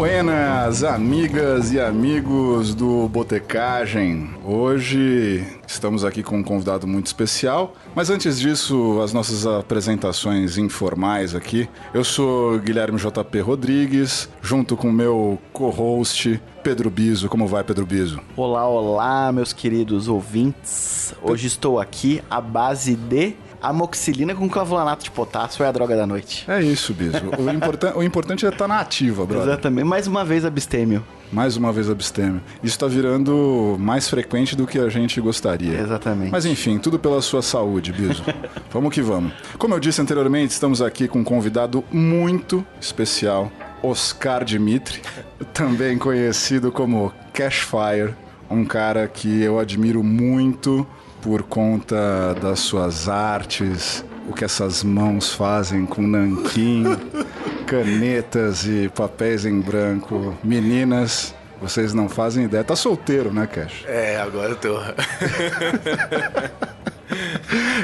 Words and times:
Buenas, 0.00 0.82
amigas 0.82 1.72
e 1.72 1.78
amigos 1.78 2.74
do 2.74 3.06
Botecagem. 3.06 4.30
Hoje 4.42 5.46
estamos 5.66 6.06
aqui 6.06 6.22
com 6.22 6.38
um 6.38 6.42
convidado 6.42 6.86
muito 6.86 7.08
especial, 7.08 7.74
mas 7.94 8.08
antes 8.08 8.40
disso, 8.40 8.98
as 9.02 9.12
nossas 9.12 9.46
apresentações 9.46 10.56
informais 10.56 11.34
aqui. 11.34 11.68
Eu 11.92 12.02
sou 12.02 12.58
Guilherme 12.60 12.98
JP 12.98 13.40
Rodrigues, 13.40 14.26
junto 14.40 14.74
com 14.74 14.90
meu 14.90 15.38
co-host 15.52 16.40
Pedro 16.62 16.88
Biso. 16.88 17.28
Como 17.28 17.46
vai, 17.46 17.62
Pedro 17.62 17.84
Biso? 17.84 18.20
Olá, 18.34 18.66
olá, 18.66 19.30
meus 19.30 19.52
queridos 19.52 20.08
ouvintes. 20.08 21.12
Hoje 21.22 21.46
estou 21.46 21.78
aqui 21.78 22.22
à 22.30 22.40
base 22.40 22.94
de 22.94 23.36
amoxicilina 23.62 24.34
com 24.34 24.48
clavulanato 24.48 25.04
de 25.04 25.10
potássio 25.10 25.64
é 25.64 25.68
a 25.68 25.72
droga 25.72 25.96
da 25.96 26.06
noite. 26.06 26.44
É 26.48 26.62
isso, 26.62 26.94
Biso. 26.94 27.18
O, 27.38 27.50
importan 27.50 27.92
o 27.94 28.02
importante 28.02 28.46
é 28.46 28.48
estar 28.48 28.66
na 28.66 28.80
ativa, 28.80 29.26
brother. 29.26 29.48
Exatamente. 29.48 29.84
Mais 29.84 30.06
uma 30.06 30.24
vez 30.24 30.44
abstêmio. 30.44 31.04
Mais 31.32 31.56
uma 31.56 31.72
vez 31.72 31.88
abstêmio. 31.88 32.40
Isso 32.62 32.74
está 32.74 32.86
virando 32.86 33.76
mais 33.78 34.08
frequente 34.08 34.56
do 34.56 34.66
que 34.66 34.78
a 34.78 34.88
gente 34.88 35.20
gostaria. 35.20 35.78
Exatamente. 35.78 36.32
Mas 36.32 36.44
enfim, 36.44 36.78
tudo 36.78 36.98
pela 36.98 37.22
sua 37.22 37.42
saúde, 37.42 37.92
Biso. 37.92 38.24
vamos 38.72 38.92
que 38.92 39.00
vamos. 39.00 39.32
Como 39.58 39.74
eu 39.74 39.80
disse 39.80 40.00
anteriormente, 40.00 40.50
estamos 40.50 40.82
aqui 40.82 41.06
com 41.06 41.20
um 41.20 41.24
convidado 41.24 41.84
muito 41.92 42.66
especial, 42.80 43.50
Oscar 43.82 44.44
Dimitri, 44.44 45.00
também 45.54 45.98
conhecido 45.98 46.72
como 46.72 47.12
Cashfire, 47.32 48.14
um 48.50 48.64
cara 48.64 49.06
que 49.06 49.42
eu 49.42 49.58
admiro 49.58 50.02
muito 50.02 50.86
por 51.22 51.42
conta 51.42 52.34
das 52.40 52.60
suas 52.60 53.08
artes, 53.08 54.04
o 54.28 54.32
que 54.32 54.44
essas 54.44 54.82
mãos 54.82 55.32
fazem 55.32 55.86
com 55.86 56.02
nanquim, 56.02 56.84
canetas 57.66 58.64
e 58.64 58.88
papéis 58.94 59.44
em 59.44 59.60
branco. 59.60 60.36
Meninas, 60.42 61.34
vocês 61.60 61.92
não 61.92 62.08
fazem 62.08 62.44
ideia. 62.44 62.64
Tá 62.64 62.74
solteiro, 62.74 63.32
né, 63.32 63.46
Cash? 63.46 63.84
É, 63.86 64.20
agora 64.20 64.50
eu 64.50 64.56
tô. 64.56 64.80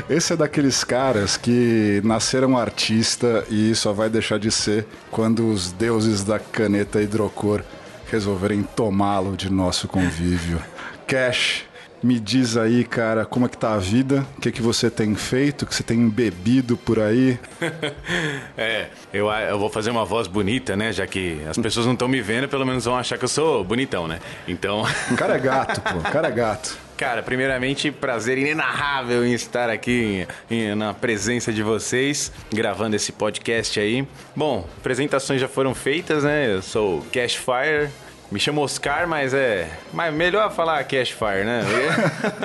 Esse 0.09 0.33
é 0.35 0.37
daqueles 0.37 0.85
caras 0.85 1.37
que 1.37 2.01
nasceram 2.05 2.57
artista 2.57 3.45
e 3.51 3.75
só 3.75 3.93
vai 3.93 4.09
deixar 4.09 4.39
de 4.39 4.53
ser 4.53 4.87
quando 5.11 5.51
os 5.51 5.73
deuses 5.73 6.23
da 6.23 6.39
caneta 6.39 7.03
hidrocor 7.03 7.63
resolverem 8.11 8.63
tomá-lo 8.63 9.37
de 9.37 9.51
nosso 9.51 9.89
convívio. 9.89 10.63
Cash, 11.07 11.65
me 12.03 12.21
diz 12.21 12.57
aí, 12.57 12.85
cara, 12.85 13.25
como 13.25 13.47
é 13.47 13.49
que 13.49 13.57
tá 13.57 13.73
a 13.73 13.79
vida? 13.79 14.27
O 14.37 14.41
que, 14.41 14.49
é 14.49 14.53
que 14.53 14.63
você 14.63 14.91
tem 14.91 15.15
feito? 15.15 15.63
O 15.63 15.67
que 15.67 15.75
você 15.75 15.83
tem 15.83 16.09
bebido 16.09 16.77
por 16.77 17.01
aí? 17.01 17.39
é, 18.57 18.87
eu, 19.13 19.29
eu 19.29 19.59
vou 19.59 19.71
fazer 19.71 19.91
uma 19.91 20.05
voz 20.05 20.27
bonita, 20.27 20.77
né? 20.77 20.93
Já 20.93 21.07
que 21.07 21.41
as 21.49 21.57
pessoas 21.59 21.87
não 21.87 21.95
estão 21.95 22.09
me 22.09 22.21
vendo, 22.21 22.49
pelo 22.49 22.65
menos 22.65 22.85
vão 22.85 22.97
achar 22.97 23.19
que 23.19 23.25
eu 23.25 23.29
sou 23.29 23.65
bonitão, 23.65 24.07
né? 24.07 24.21
Então. 24.47 24.85
O 25.11 25.17
cara 25.17 25.37
é 25.37 25.39
gato, 25.39 25.81
pô. 25.81 25.99
O 25.99 26.03
cara 26.03 26.29
é 26.29 26.31
gato. 26.31 26.77
Cara, 26.97 27.23
primeiramente, 27.23 27.91
prazer 27.91 28.39
inenarrável 28.39 29.25
em 29.25 29.33
estar 29.35 29.69
aqui 29.69 30.27
em, 30.51 30.75
na 30.75 30.95
presença 30.95 31.53
de 31.53 31.63
vocês, 31.63 32.33
gravando 32.53 32.97
esse 32.97 33.13
podcast 33.13 33.79
aí. 33.79 34.07
Bom, 34.35 34.67
apresentações 34.79 35.41
já 35.41 35.49
foram 35.49 35.75
feitas, 35.75 36.25
né? 36.25 36.55
Eu 36.55 36.63
sou 36.63 36.99
o 37.01 37.05
Cashfire, 37.13 37.91
me 38.31 38.41
chamo 38.41 38.61
Oscar, 38.61 39.07
mas 39.07 39.33
é. 39.33 39.71
Mas 39.93 40.13
melhor 40.13 40.53
falar 40.53 40.83
Cashfire, 40.85 41.45
né? 41.45 41.63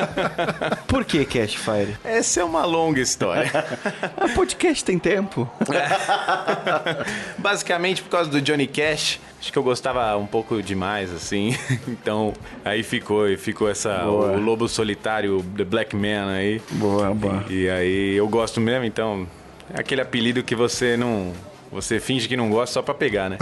Por 0.88 1.04
que 1.04 1.26
Cashfire? 1.26 1.98
Essa 2.04 2.42
é 2.42 2.44
uma 2.44 2.66
longa 2.66 3.02
história. 3.02 3.50
A 4.16 4.30
podcast 4.30 4.86
tem 4.86 5.00
tempo. 5.00 5.50
Basicamente 7.38 8.04
por 8.04 8.10
causa 8.10 8.30
do 8.30 8.40
Johnny 8.42 8.68
Cash. 8.68 9.20
Acho 9.40 9.52
que 9.52 9.58
eu 9.58 9.64
gostava 9.64 10.16
um 10.18 10.28
pouco 10.28 10.62
demais, 10.62 11.12
assim. 11.12 11.58
Então, 11.88 12.32
aí 12.64 12.84
ficou, 12.84 13.26
ficou 13.38 13.68
essa. 13.68 13.98
Boa. 14.04 14.34
O 14.34 14.40
Lobo 14.40 14.68
Solitário, 14.68 15.44
The 15.58 15.64
Black 15.64 15.96
Man 15.96 16.32
aí. 16.32 16.62
Boa, 16.74 17.12
boa. 17.12 17.44
E, 17.50 17.64
e 17.64 17.70
aí 17.70 18.16
eu 18.16 18.28
gosto 18.28 18.62
mesmo, 18.62 18.86
então. 18.86 19.28
É 19.74 19.80
aquele 19.80 20.02
apelido 20.02 20.44
que 20.44 20.54
você 20.54 20.96
não 20.96 21.34
você 21.72 22.00
finge 22.00 22.28
que 22.28 22.36
não 22.36 22.50
gosta 22.50 22.74
só 22.74 22.82
pra 22.82 22.94
pegar, 22.94 23.30
né? 23.30 23.38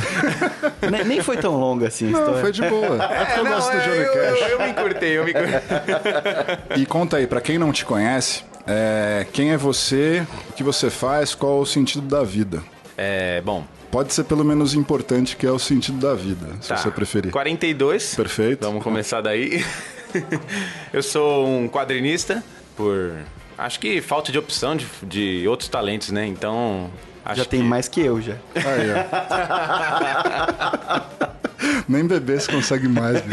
nem, 0.92 1.04
nem, 1.04 1.22
foi 1.22 1.38
tão 1.38 1.58
longa 1.58 1.88
assim 1.88 2.06
não, 2.06 2.20
história. 2.20 2.42
foi 2.42 2.52
de 2.52 2.62
boa. 2.62 3.00
É, 3.10 3.40
eu 3.40 3.44
não, 3.44 3.52
gosto 3.52 3.72
do 3.72 3.80
Johnny 3.80 3.98
eu, 3.98 4.14
Cash. 4.14 4.42
Eu, 4.42 4.48
eu, 4.48 4.68
me 4.68 4.74
curtei, 4.74 5.18
eu 5.18 5.26
me 5.26 5.34
curtei. 5.34 6.82
e 6.82 6.86
conta 6.86 7.18
aí, 7.18 7.28
pra 7.28 7.42
quem 7.42 7.58
não 7.58 7.72
te 7.72 7.84
conhece, 7.86 8.44
é, 8.68 9.26
quem 9.34 9.52
é 9.52 9.58
você, 9.58 10.26
o 10.50 10.54
que 10.54 10.64
você 10.64 10.90
faz, 10.90 11.34
qual 11.34 11.60
o 11.60 11.66
sentido 11.66 12.08
da 12.08 12.24
vida? 12.24 12.62
É, 12.98 13.42
bom... 13.42 13.66
Pode 13.92 14.14
ser 14.14 14.24
pelo 14.26 14.46
menos 14.46 14.76
importante, 14.76 15.36
que 15.36 15.48
é 15.48 15.52
o 15.52 15.58
sentido 15.58 15.98
da 15.98 16.14
vida, 16.14 16.46
se 16.62 16.70
tá. 16.70 16.78
você 16.78 16.92
preferir. 16.92 17.32
42. 17.32 18.14
Perfeito. 18.14 18.64
Vamos 18.64 18.84
começar 18.84 19.20
daí. 19.20 19.66
eu 20.94 21.02
sou 21.02 21.48
um 21.48 21.68
quadrinista 21.68 22.44
por 22.78 23.16
acho 23.60 23.80
que 23.80 24.02
falta 24.02 24.32
de 24.32 24.38
opção 24.38 24.76
de, 24.76 24.88
de 25.04 25.48
outros 25.48 25.70
talentos, 25.70 26.12
né? 26.12 26.26
Então, 26.26 26.90
Acho 27.30 27.38
já 27.38 27.46
tem 27.46 27.64
mais 27.64 27.88
que 27.88 28.02
eu 28.02 28.22
já. 28.22 28.36
Aí, 28.56 28.92
ó. 28.92 29.00
Nem 31.88 32.06
bebê 32.06 32.40
se 32.40 32.48
consegue 32.48 32.88
mais, 32.88 33.18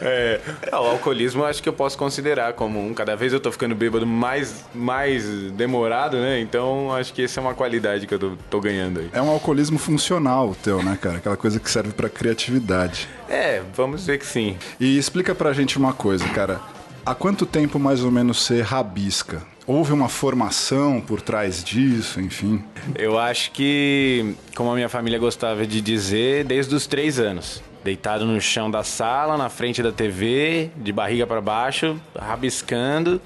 é, 0.00 0.40
o 0.72 0.76
alcoolismo 0.76 1.44
acho 1.44 1.62
que 1.62 1.68
eu 1.68 1.72
posso 1.72 1.98
considerar 1.98 2.52
como 2.52 2.80
um. 2.80 2.94
Cada 2.94 3.16
vez 3.16 3.32
eu 3.32 3.40
tô 3.40 3.50
ficando 3.50 3.74
bêbado 3.74 4.06
mais, 4.06 4.64
mais 4.74 5.24
demorado, 5.52 6.16
né? 6.16 6.40
Então 6.40 6.92
acho 6.94 7.12
que 7.12 7.24
essa 7.24 7.40
é 7.40 7.42
uma 7.42 7.54
qualidade 7.54 8.06
que 8.06 8.14
eu 8.14 8.18
tô, 8.18 8.32
tô 8.48 8.60
ganhando 8.60 9.00
aí. 9.00 9.10
É 9.12 9.20
um 9.20 9.28
alcoolismo 9.28 9.78
funcional 9.78 10.50
o 10.50 10.54
teu, 10.54 10.82
né, 10.82 10.96
cara? 11.00 11.16
Aquela 11.18 11.36
coisa 11.36 11.58
que 11.58 11.70
serve 11.70 11.92
pra 11.92 12.08
criatividade. 12.08 13.08
É, 13.28 13.60
vamos 13.74 14.00
dizer 14.00 14.18
que 14.18 14.26
sim. 14.26 14.56
E 14.78 14.96
explica 14.96 15.34
pra 15.34 15.52
gente 15.52 15.76
uma 15.76 15.92
coisa, 15.92 16.26
cara. 16.28 16.60
Há 17.04 17.14
quanto 17.14 17.44
tempo 17.44 17.78
mais 17.78 18.02
ou 18.02 18.10
menos 18.10 18.42
você 18.42 18.62
rabisca? 18.62 19.42
Houve 19.66 19.92
uma 19.92 20.10
formação 20.10 21.00
por 21.00 21.22
trás 21.22 21.64
disso, 21.64 22.20
enfim? 22.20 22.62
Eu 22.94 23.18
acho 23.18 23.50
que, 23.50 24.34
como 24.54 24.70
a 24.70 24.74
minha 24.74 24.90
família 24.90 25.18
gostava 25.18 25.66
de 25.66 25.80
dizer, 25.80 26.44
desde 26.44 26.74
os 26.74 26.86
três 26.86 27.18
anos. 27.18 27.62
Deitado 27.82 28.26
no 28.26 28.38
chão 28.40 28.70
da 28.70 28.82
sala, 28.82 29.36
na 29.38 29.48
frente 29.48 29.82
da 29.82 29.92
TV, 29.92 30.70
de 30.76 30.92
barriga 30.92 31.26
para 31.26 31.40
baixo, 31.40 31.98
rabiscando. 32.18 33.20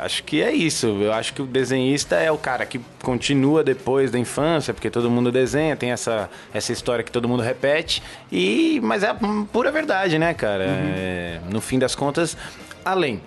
Acho 0.00 0.22
que 0.22 0.42
é 0.42 0.52
isso. 0.52 0.86
Eu 0.86 1.12
acho 1.12 1.32
que 1.34 1.42
o 1.42 1.46
desenhista 1.46 2.16
é 2.16 2.30
o 2.30 2.38
cara 2.38 2.64
que 2.64 2.78
continua 3.02 3.62
depois 3.62 4.10
da 4.10 4.18
infância, 4.18 4.72
porque 4.72 4.90
todo 4.90 5.10
mundo 5.10 5.32
desenha, 5.32 5.76
tem 5.76 5.92
essa, 5.92 6.28
essa 6.52 6.72
história 6.72 7.02
que 7.04 7.10
todo 7.10 7.28
mundo 7.28 7.42
repete. 7.42 8.02
E 8.30 8.80
mas 8.82 9.02
é 9.02 9.08
a 9.08 9.16
pura 9.50 9.70
verdade, 9.70 10.18
né, 10.18 10.32
cara? 10.32 10.64
Uhum. 10.64 10.92
É, 10.96 11.40
no 11.50 11.60
fim 11.60 11.78
das 11.78 11.94
contas, 11.94 12.36
além. 12.84 13.20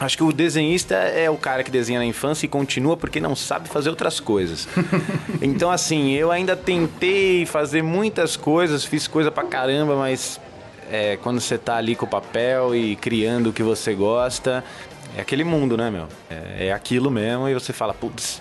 Acho 0.00 0.16
que 0.16 0.24
o 0.24 0.32
desenhista 0.32 0.94
é 0.94 1.28
o 1.28 1.36
cara 1.36 1.62
que 1.62 1.70
desenha 1.70 1.98
na 1.98 2.06
infância 2.06 2.46
e 2.46 2.48
continua 2.48 2.96
porque 2.96 3.20
não 3.20 3.36
sabe 3.36 3.68
fazer 3.68 3.90
outras 3.90 4.18
coisas. 4.18 4.66
então, 5.42 5.70
assim, 5.70 6.12
eu 6.12 6.32
ainda 6.32 6.56
tentei 6.56 7.44
fazer 7.44 7.82
muitas 7.82 8.34
coisas, 8.34 8.82
fiz 8.82 9.06
coisa 9.06 9.30
pra 9.30 9.44
caramba, 9.44 9.94
mas 9.96 10.40
é, 10.90 11.18
quando 11.18 11.38
você 11.38 11.58
tá 11.58 11.76
ali 11.76 11.94
com 11.94 12.06
o 12.06 12.08
papel 12.08 12.74
e 12.74 12.96
criando 12.96 13.50
o 13.50 13.52
que 13.52 13.62
você 13.62 13.92
gosta, 13.92 14.64
é 15.14 15.20
aquele 15.20 15.44
mundo, 15.44 15.76
né, 15.76 15.90
meu? 15.90 16.08
É, 16.30 16.68
é 16.68 16.72
aquilo 16.72 17.10
mesmo 17.10 17.46
e 17.46 17.52
você 17.52 17.70
fala, 17.70 17.92
putz, 17.92 18.40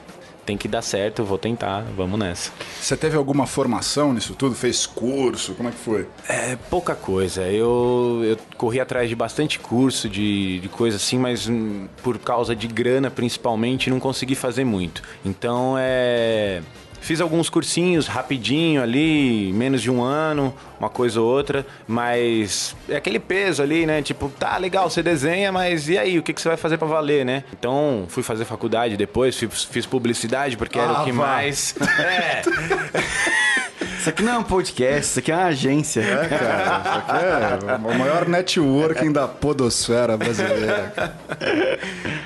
tem 0.49 0.57
que 0.57 0.67
dar 0.67 0.81
certo, 0.81 1.23
vou 1.23 1.37
tentar, 1.37 1.85
vamos 1.95 2.17
nessa. 2.19 2.51
Você 2.81 2.97
teve 2.97 3.15
alguma 3.15 3.45
formação 3.45 4.11
nisso 4.11 4.33
tudo? 4.33 4.55
Fez 4.55 4.87
curso? 4.87 5.53
Como 5.53 5.69
é 5.69 5.71
que 5.71 5.77
foi? 5.77 6.07
É, 6.27 6.57
pouca 6.71 6.95
coisa. 6.95 7.43
Eu, 7.43 8.21
eu 8.23 8.35
corri 8.57 8.79
atrás 8.79 9.07
de 9.07 9.15
bastante 9.15 9.59
curso, 9.59 10.09
de, 10.09 10.59
de 10.59 10.67
coisa 10.67 10.97
assim, 10.97 11.19
mas 11.19 11.47
hum, 11.47 11.87
por 12.01 12.17
causa 12.17 12.55
de 12.55 12.67
grana 12.67 13.11
principalmente, 13.11 13.91
não 13.91 13.99
consegui 13.99 14.33
fazer 14.33 14.63
muito. 14.63 15.03
Então 15.23 15.75
é 15.77 16.63
Fiz 17.01 17.21
alguns 17.21 17.49
cursinhos 17.49 18.07
rapidinho 18.07 18.81
ali, 18.81 19.51
menos 19.53 19.81
de 19.81 19.89
um 19.89 20.01
ano, 20.01 20.53
uma 20.79 20.89
coisa 20.89 21.19
ou 21.21 21.27
outra, 21.27 21.65
mas 21.87 22.75
é 22.87 22.95
aquele 22.95 23.19
peso 23.19 23.61
ali, 23.61 23.85
né? 23.85 24.01
Tipo, 24.01 24.29
tá 24.29 24.57
legal, 24.57 24.89
você 24.89 25.01
desenha, 25.01 25.51
mas 25.51 25.89
e 25.89 25.97
aí, 25.97 26.19
o 26.19 26.23
que, 26.23 26.33
que 26.33 26.41
você 26.41 26.49
vai 26.49 26.57
fazer 26.57 26.77
para 26.77 26.87
valer, 26.87 27.25
né? 27.25 27.43
Então, 27.57 28.05
fui 28.07 28.23
fazer 28.23 28.45
faculdade 28.45 28.97
depois, 28.97 29.35
fiz, 29.35 29.63
fiz 29.63 29.85
publicidade 29.85 30.57
porque 30.57 30.79
ah, 30.79 30.83
era 30.83 31.01
o 31.01 31.05
que 31.05 31.11
vá. 31.11 31.25
mais. 31.25 31.75
É. 31.99 32.41
Isso 33.99 34.09
aqui 34.09 34.23
não 34.23 34.33
é 34.33 34.37
um 34.37 34.43
podcast, 34.43 35.11
isso 35.11 35.19
aqui 35.19 35.29
é 35.29 35.35
uma 35.35 35.45
agência. 35.47 35.99
É, 35.99 36.29
cara. 36.29 37.57
Isso 37.57 37.69
aqui 37.69 37.69
é 37.69 37.75
o 37.75 37.99
maior 37.99 38.29
networking 38.29 39.11
da 39.11 39.27
podosfera 39.27 40.15
brasileira. 40.15 40.93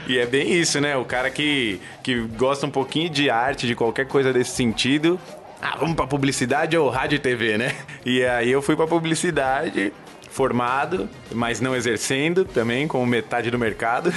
E 0.07 0.19
é 0.19 0.25
bem 0.27 0.53
isso, 0.53 0.79
né? 0.79 0.95
O 0.95 1.03
cara 1.03 1.31
que, 1.31 1.81
que 2.03 2.19
gosta 2.37 2.67
um 2.67 2.69
pouquinho 2.69 3.09
de 3.09 3.27
arte, 3.27 3.65
de 3.65 3.73
qualquer 3.73 4.05
coisa 4.05 4.31
desse 4.31 4.51
sentido, 4.51 5.19
ah, 5.59 5.75
vamos 5.79 5.95
pra 5.95 6.05
publicidade 6.05 6.77
ou 6.77 6.89
rádio 6.89 7.15
e 7.15 7.19
TV, 7.19 7.57
né? 7.57 7.75
E 8.05 8.23
aí 8.23 8.51
eu 8.51 8.61
fui 8.61 8.75
pra 8.75 8.85
publicidade, 8.85 9.91
formado, 10.29 11.09
mas 11.31 11.59
não 11.59 11.75
exercendo 11.75 12.45
também, 12.45 12.87
como 12.87 13.03
metade 13.07 13.49
do 13.49 13.57
mercado. 13.57 14.13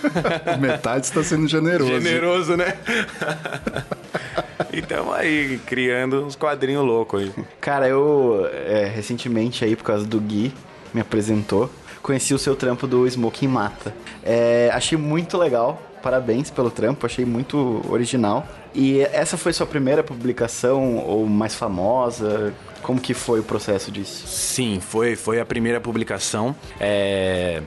metade 0.58 1.04
está 1.04 1.22
sendo 1.22 1.46
generoso. 1.48 2.00
Generoso, 2.00 2.56
né? 2.56 2.78
e 4.72 4.82
tamo 4.82 5.12
aí, 5.12 5.58
criando 5.66 6.24
uns 6.24 6.36
quadrinhos 6.36 6.84
loucos 6.84 7.22
aí. 7.22 7.32
Cara, 7.60 7.88
eu 7.88 8.48
é, 8.52 8.86
recentemente 8.86 9.64
aí, 9.64 9.76
por 9.76 9.84
causa 9.84 10.06
do 10.06 10.20
Gui, 10.20 10.52
me 10.92 11.00
apresentou, 11.00 11.70
conheci 12.02 12.34
o 12.34 12.38
seu 12.38 12.54
trampo 12.54 12.86
do 12.86 13.06
Smoking 13.06 13.48
Mata. 13.48 13.94
É, 14.22 14.70
achei 14.72 14.96
muito 14.96 15.36
legal, 15.36 15.80
parabéns 16.02 16.50
pelo 16.50 16.70
trampo, 16.70 17.06
achei 17.06 17.24
muito 17.24 17.82
original. 17.88 18.46
E 18.74 19.00
essa 19.00 19.36
foi 19.36 19.52
sua 19.52 19.66
primeira 19.66 20.02
publicação 20.02 20.98
ou 20.98 21.26
mais 21.26 21.54
famosa? 21.54 22.52
Como 22.82 23.00
que 23.00 23.14
foi 23.14 23.40
o 23.40 23.42
processo 23.42 23.90
disso? 23.90 24.26
Sim, 24.26 24.80
foi, 24.80 25.16
foi 25.16 25.40
a 25.40 25.46
primeira 25.46 25.80
publicação. 25.80 26.54
É, 26.78 27.62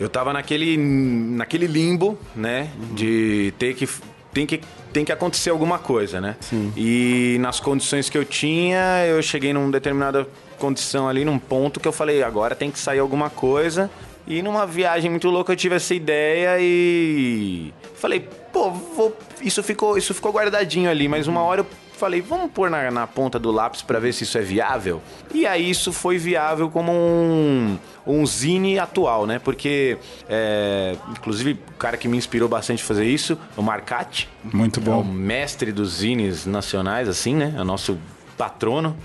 eu 0.00 0.08
tava 0.08 0.32
naquele, 0.32 0.76
naquele 0.76 1.66
limbo, 1.66 2.18
né? 2.34 2.70
De 2.94 3.52
ter 3.58 3.74
que. 3.74 3.86
Tem 4.32 4.46
que 4.46 4.60
tem 4.92 5.04
que 5.04 5.12
acontecer 5.12 5.50
alguma 5.50 5.78
coisa, 5.78 6.20
né? 6.20 6.36
Sim. 6.40 6.72
E 6.76 7.38
nas 7.40 7.58
condições 7.60 8.10
que 8.10 8.18
eu 8.18 8.24
tinha, 8.24 9.06
eu 9.06 9.22
cheguei 9.22 9.52
numa 9.52 9.70
determinada 9.70 10.28
condição 10.58 11.08
ali, 11.08 11.24
num 11.24 11.38
ponto 11.38 11.80
que 11.80 11.88
eu 11.88 11.92
falei, 11.92 12.22
agora 12.22 12.54
tem 12.54 12.70
que 12.70 12.78
sair 12.78 12.98
alguma 12.98 13.30
coisa. 13.30 13.90
E 14.26 14.42
numa 14.42 14.66
viagem 14.66 15.10
muito 15.10 15.28
louca 15.28 15.52
eu 15.52 15.56
tive 15.56 15.74
essa 15.74 15.94
ideia 15.94 16.56
e 16.60 17.72
falei, 17.94 18.28
pô, 18.52 18.70
vou... 18.70 19.16
isso 19.40 19.62
ficou 19.62 19.96
isso 19.96 20.14
ficou 20.14 20.32
guardadinho 20.32 20.88
ali, 20.88 21.08
mas 21.08 21.26
uma 21.26 21.42
hora 21.42 21.62
eu 21.62 21.66
falei, 22.02 22.20
vamos 22.20 22.50
pôr 22.50 22.68
na, 22.68 22.90
na 22.90 23.06
ponta 23.06 23.38
do 23.38 23.52
lápis 23.52 23.80
para 23.80 24.00
ver 24.00 24.12
se 24.12 24.24
isso 24.24 24.36
é 24.36 24.40
viável. 24.40 25.00
E 25.32 25.46
aí 25.46 25.70
isso 25.70 25.92
foi 25.92 26.18
viável 26.18 26.68
como 26.68 26.90
um, 26.90 27.78
um 28.04 28.26
zine 28.26 28.76
atual, 28.76 29.24
né? 29.24 29.38
Porque, 29.38 29.96
é, 30.28 30.96
inclusive, 31.12 31.52
o 31.74 31.76
cara 31.78 31.96
que 31.96 32.08
me 32.08 32.16
inspirou 32.16 32.48
bastante 32.48 32.82
a 32.82 32.86
fazer 32.86 33.04
isso, 33.06 33.38
o 33.56 33.62
Marcati. 33.62 34.28
Muito 34.42 34.80
É 34.80 34.82
o 34.82 34.86
bom. 34.86 35.04
mestre 35.04 35.70
dos 35.70 35.90
zines 35.98 36.44
nacionais, 36.44 37.08
assim, 37.08 37.36
né? 37.36 37.54
É 37.56 37.60
o 37.60 37.64
nosso 37.64 37.96
patrono. 38.36 38.96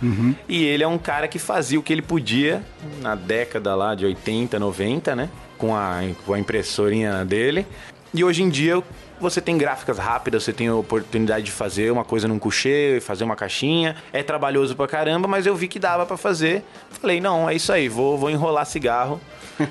E 0.50 0.64
ele 0.66 0.84
é 0.84 0.88
um 0.88 0.98
cara 0.98 1.28
que 1.28 1.38
fazia 1.38 1.78
o 1.80 1.84
que 1.84 1.94
ele 1.94 2.02
podia 2.02 2.64
na 3.02 3.14
década 3.14 3.76
lá 3.76 3.94
de 3.94 4.06
80, 4.06 4.58
90, 4.58 5.16
né? 5.16 5.30
Com 5.56 5.76
a, 5.76 6.00
com 6.26 6.34
a 6.34 6.40
impressorinha 6.40 7.24
dele. 7.24 7.68
E 8.14 8.24
hoje 8.24 8.42
em 8.42 8.50
dia 8.50 8.82
você 9.20 9.42
tem 9.42 9.58
gráficas 9.58 9.98
rápidas, 9.98 10.44
você 10.44 10.54
tem 10.54 10.68
a 10.68 10.76
oportunidade 10.76 11.46
de 11.46 11.52
fazer 11.52 11.92
uma 11.92 12.04
coisa 12.04 12.28
num 12.28 12.40
coucher, 12.40 13.02
fazer 13.02 13.24
uma 13.24 13.36
caixinha. 13.36 13.96
É 14.14 14.22
trabalhoso 14.24 14.76
pra 14.76 14.88
caramba, 14.88 15.28
mas 15.28 15.46
eu 15.46 15.56
vi 15.56 15.68
que 15.68 15.80
dava 15.80 16.06
pra 16.06 16.18
fazer. 16.18 16.64
Falei, 17.02 17.20
não, 17.22 17.50
é 17.50 17.56
isso 17.56 17.72
aí, 17.72 17.88
vou, 17.90 18.18
vou 18.18 18.30
enrolar 18.30 18.66
cigarro. 18.66 19.20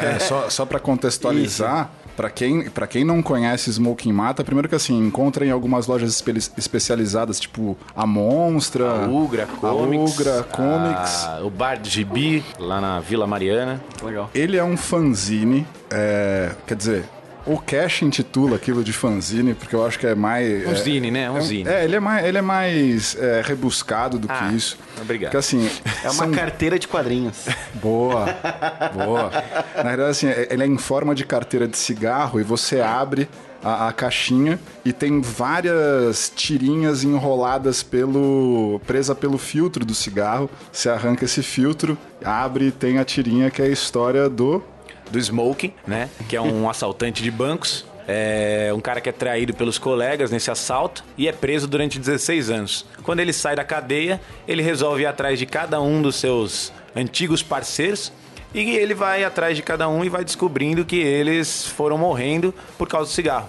É, 0.00 0.18
só 0.18 0.50
só 0.50 0.66
para 0.66 0.80
contextualizar, 0.80 1.90
para 2.16 2.28
quem, 2.28 2.68
pra 2.68 2.86
quem 2.88 3.04
não 3.04 3.22
conhece 3.22 3.70
Smoking 3.70 4.12
Mata, 4.12 4.42
primeiro 4.42 4.68
que 4.68 4.74
assim, 4.74 4.98
encontra 4.98 5.46
em 5.46 5.50
algumas 5.52 5.86
lojas 5.86 6.10
espe- 6.10 6.36
especializadas, 6.58 7.38
tipo 7.38 7.76
a 7.94 8.04
Monstra, 8.06 9.04
A 9.04 9.06
Ugra 9.08 9.46
Comics. 9.46 10.10
a 10.18 10.20
Ugra 10.20 10.42
Comics. 10.42 11.24
a- 11.24 11.40
o 11.44 11.50
Bar 11.50 11.76
de 11.78 11.88
Gibi, 11.88 12.44
lá 12.58 12.80
na 12.80 12.98
Vila 13.00 13.26
Mariana. 13.26 13.80
Legal. 14.02 14.28
Ele 14.34 14.56
é 14.56 14.64
um 14.64 14.76
fanzine, 14.76 15.66
é, 15.90 16.50
quer 16.66 16.74
dizer, 16.76 17.04
o 17.46 17.58
Cash 17.58 18.02
intitula 18.02 18.56
aquilo 18.56 18.84
de 18.84 18.92
fanzine, 18.92 19.54
porque 19.54 19.74
eu 19.74 19.84
acho 19.84 19.98
que 19.98 20.06
é 20.06 20.14
mais... 20.14 20.66
Um 20.66 20.70
é, 20.72 20.74
zine, 20.74 21.10
né? 21.10 21.30
Um 21.30 21.38
é, 21.38 21.40
zine. 21.40 21.68
É, 21.68 21.84
ele 21.84 21.96
é 21.96 22.00
mais, 22.00 22.24
ele 22.26 22.38
é 22.38 22.42
mais 22.42 23.16
é, 23.18 23.42
rebuscado 23.44 24.18
do 24.18 24.26
Ah, 24.30 24.48
que 24.48 24.54
isso. 24.56 24.78
obrigado. 25.00 25.30
Porque 25.30 25.36
assim... 25.38 25.68
É 26.02 26.06
uma 26.10 26.24
são- 26.24 26.30
carteira 26.32 26.78
de 26.78 26.86
quadrinhos. 26.88 27.46
Boa, 27.74 28.26
boa. 28.94 29.30
Na 29.76 29.82
verdade, 29.82 30.10
assim, 30.10 30.28
ele 30.50 30.62
é 30.62 30.66
em 30.66 30.78
forma 30.78 31.14
de 31.14 31.24
carteira 31.24 31.66
de 31.66 31.76
cigarro 31.76 32.38
e 32.38 32.44
você 32.44 32.80
abre 32.80 33.28
a, 33.62 33.88
a 33.88 33.92
caixinha 33.92 34.58
e 34.84 34.92
tem 34.92 35.20
várias 35.20 36.32
tirinhas 36.34 37.04
enroladas 37.04 37.82
pelo. 37.82 38.80
presa 38.86 39.14
pelo 39.14 39.38
filtro 39.38 39.84
do 39.84 39.94
cigarro. 39.94 40.48
Você 40.70 40.88
arranca 40.88 41.24
esse 41.24 41.42
filtro, 41.42 41.96
abre 42.24 42.66
e 42.66 42.70
tem 42.70 42.98
a 42.98 43.04
tirinha 43.04 43.50
que 43.50 43.60
é 43.62 43.66
a 43.66 43.68
história 43.68 44.28
do. 44.28 44.62
Do 45.12 45.18
Smoking, 45.18 45.72
né? 45.86 46.08
Que 46.28 46.34
é 46.34 46.40
um 46.40 46.68
assaltante 46.70 47.22
de 47.22 47.30
bancos. 47.30 47.84
É 48.08 48.72
um 48.74 48.80
cara 48.80 49.00
que 49.00 49.08
é 49.08 49.12
traído 49.12 49.54
pelos 49.54 49.78
colegas 49.78 50.32
nesse 50.32 50.50
assalto 50.50 51.04
e 51.16 51.28
é 51.28 51.32
preso 51.32 51.68
durante 51.68 52.00
16 52.00 52.50
anos. 52.50 52.84
Quando 53.04 53.20
ele 53.20 53.32
sai 53.32 53.54
da 53.54 53.62
cadeia, 53.62 54.20
ele 54.48 54.60
resolve 54.60 55.02
ir 55.02 55.06
atrás 55.06 55.38
de 55.38 55.46
cada 55.46 55.80
um 55.80 56.02
dos 56.02 56.16
seus 56.16 56.72
antigos 56.96 57.44
parceiros 57.44 58.12
e 58.54 58.76
ele 58.76 58.92
vai 58.92 59.24
atrás 59.24 59.56
de 59.56 59.62
cada 59.62 59.88
um 59.88 60.04
e 60.04 60.08
vai 60.08 60.24
descobrindo 60.24 60.84
que 60.84 60.96
eles 60.96 61.66
foram 61.66 61.96
morrendo 61.96 62.52
por 62.76 62.88
causa 62.88 63.08
do 63.10 63.14
cigarro. 63.14 63.48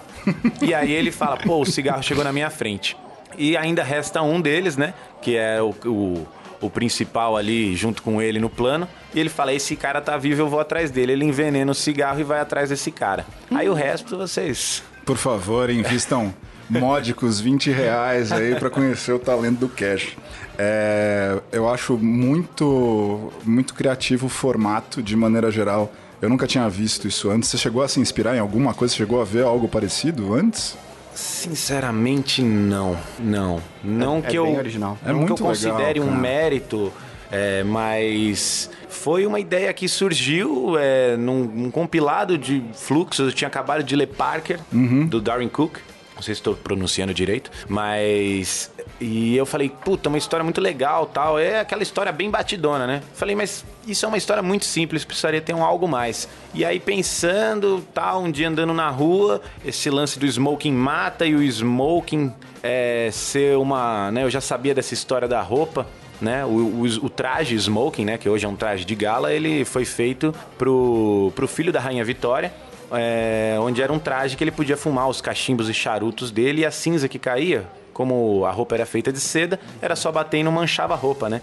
e 0.62 0.72
aí 0.72 0.92
ele 0.92 1.10
fala: 1.10 1.36
pô, 1.36 1.60
o 1.60 1.66
cigarro 1.66 2.02
chegou 2.02 2.24
na 2.24 2.32
minha 2.32 2.48
frente. 2.48 2.96
E 3.36 3.56
ainda 3.56 3.82
resta 3.82 4.22
um 4.22 4.40
deles, 4.40 4.76
né? 4.76 4.94
Que 5.20 5.36
é 5.36 5.60
o, 5.60 5.74
o 5.84 6.26
o 6.64 6.70
principal 6.70 7.36
ali 7.36 7.74
junto 7.76 8.02
com 8.02 8.20
ele 8.20 8.38
no 8.38 8.48
plano. 8.48 8.88
E 9.14 9.20
ele 9.20 9.28
fala: 9.28 9.52
Esse 9.52 9.76
cara 9.76 10.00
tá 10.00 10.16
vivo, 10.16 10.42
eu 10.42 10.48
vou 10.48 10.60
atrás 10.60 10.90
dele. 10.90 11.12
Ele 11.12 11.24
envenena 11.24 11.70
o 11.70 11.74
cigarro 11.74 12.20
e 12.20 12.24
vai 12.24 12.40
atrás 12.40 12.70
desse 12.70 12.90
cara. 12.90 13.26
Aí 13.50 13.68
o 13.68 13.74
resto 13.74 14.16
vocês. 14.16 14.82
Por 15.04 15.16
favor, 15.16 15.70
invistam 15.70 16.34
módicos 16.68 17.40
20 17.40 17.70
reais 17.70 18.32
aí 18.32 18.54
para 18.56 18.70
conhecer 18.70 19.12
o 19.12 19.18
talento 19.18 19.58
do 19.58 19.68
Cash. 19.68 20.16
É, 20.56 21.40
eu 21.52 21.68
acho 21.68 21.98
muito, 21.98 23.32
muito 23.44 23.74
criativo 23.74 24.26
o 24.26 24.28
formato 24.28 25.02
de 25.02 25.16
maneira 25.16 25.50
geral. 25.50 25.92
Eu 26.22 26.28
nunca 26.28 26.46
tinha 26.46 26.68
visto 26.68 27.06
isso 27.06 27.30
antes. 27.30 27.50
Você 27.50 27.58
chegou 27.58 27.82
a 27.82 27.88
se 27.88 28.00
inspirar 28.00 28.34
em 28.36 28.38
alguma 28.38 28.72
coisa? 28.72 28.92
Você 28.92 28.98
chegou 28.98 29.20
a 29.20 29.24
ver 29.24 29.44
algo 29.44 29.68
parecido 29.68 30.32
antes? 30.34 30.76
Sinceramente, 31.14 32.42
não. 32.42 32.96
Não. 33.18 33.60
Não 33.82 34.18
É 34.18 34.22
que 34.22 34.26
bem 34.28 34.36
eu. 34.36 34.56
original. 34.56 34.98
É 35.04 35.08
não 35.08 35.20
muito 35.20 35.34
que 35.34 35.42
eu 35.42 35.46
considere 35.46 36.00
legal, 36.00 36.08
um 36.08 36.18
mérito. 36.20 36.92
é, 37.30 37.62
mas 37.64 38.70
foi 38.88 39.26
uma 39.26 39.38
ideia 39.40 39.72
que 39.72 39.88
surgiu 39.88 40.76
é, 40.78 41.16
num, 41.16 41.44
num 41.44 41.70
compilado 41.70 42.36
de 42.38 42.62
fluxos. 42.74 43.26
Eu 43.28 43.32
tinha 43.32 43.48
acabado 43.48 43.82
de 43.82 43.94
ler 43.96 44.06
Parker, 44.08 44.58
Uhum. 44.72 45.06
do 45.06 45.20
Darwin 45.20 45.48
Cook. 45.48 45.78
Não 46.14 46.22
sei 46.22 46.34
se 46.34 46.40
estou 46.40 46.54
pronunciando 46.54 47.12
direito, 47.12 47.50
mas. 47.68 48.70
E 49.00 49.36
eu 49.36 49.44
falei, 49.44 49.68
puta, 49.68 50.08
uma 50.08 50.18
história 50.18 50.44
muito 50.44 50.60
legal 50.60 51.06
tal. 51.06 51.38
É 51.38 51.60
aquela 51.60 51.82
história 51.82 52.12
bem 52.12 52.30
batidona, 52.30 52.86
né? 52.86 53.02
Falei, 53.14 53.34
mas 53.34 53.64
isso 53.86 54.04
é 54.04 54.08
uma 54.08 54.16
história 54.16 54.42
muito 54.42 54.64
simples, 54.64 55.04
precisaria 55.04 55.40
ter 55.40 55.54
um 55.54 55.64
algo 55.64 55.88
mais. 55.88 56.28
E 56.54 56.64
aí, 56.64 56.78
pensando, 56.78 57.84
tal, 57.92 58.22
um 58.22 58.30
dia 58.30 58.48
andando 58.48 58.72
na 58.72 58.88
rua, 58.88 59.42
esse 59.64 59.90
lance 59.90 60.18
do 60.18 60.26
smoking 60.26 60.72
mata 60.72 61.26
e 61.26 61.34
o 61.34 61.42
smoking 61.42 62.32
é, 62.62 63.10
ser 63.12 63.56
uma. 63.58 64.10
Né, 64.10 64.22
eu 64.24 64.30
já 64.30 64.40
sabia 64.40 64.74
dessa 64.74 64.94
história 64.94 65.28
da 65.28 65.42
roupa. 65.42 65.86
Né? 66.20 66.44
O, 66.44 66.48
o, 66.48 66.82
o 67.02 67.10
traje 67.10 67.56
smoking, 67.56 68.04
né? 68.04 68.16
Que 68.16 68.28
hoje 68.28 68.46
é 68.46 68.48
um 68.48 68.56
traje 68.56 68.84
de 68.84 68.94
gala, 68.94 69.32
ele 69.32 69.64
foi 69.64 69.84
feito 69.84 70.32
pro, 70.56 71.32
pro 71.34 71.48
filho 71.48 71.72
da 71.72 71.80
Rainha 71.80 72.04
Vitória 72.04 72.52
é, 72.92 73.56
onde 73.60 73.82
era 73.82 73.92
um 73.92 73.98
traje 73.98 74.36
que 74.36 74.44
ele 74.44 74.50
podia 74.50 74.76
fumar 74.76 75.08
os 75.08 75.20
cachimbos 75.20 75.68
e 75.68 75.74
charutos 75.74 76.30
dele 76.30 76.62
e 76.62 76.66
a 76.66 76.70
cinza 76.70 77.08
que 77.08 77.18
caía. 77.18 77.64
Como 77.94 78.44
a 78.44 78.50
roupa 78.50 78.74
era 78.74 78.84
feita 78.84 79.10
de 79.10 79.20
seda, 79.20 79.58
era 79.80 79.96
só 79.96 80.12
bater 80.12 80.38
e 80.38 80.42
não 80.42 80.52
manchava 80.52 80.92
a 80.92 80.96
roupa, 80.96 81.30
né? 81.30 81.40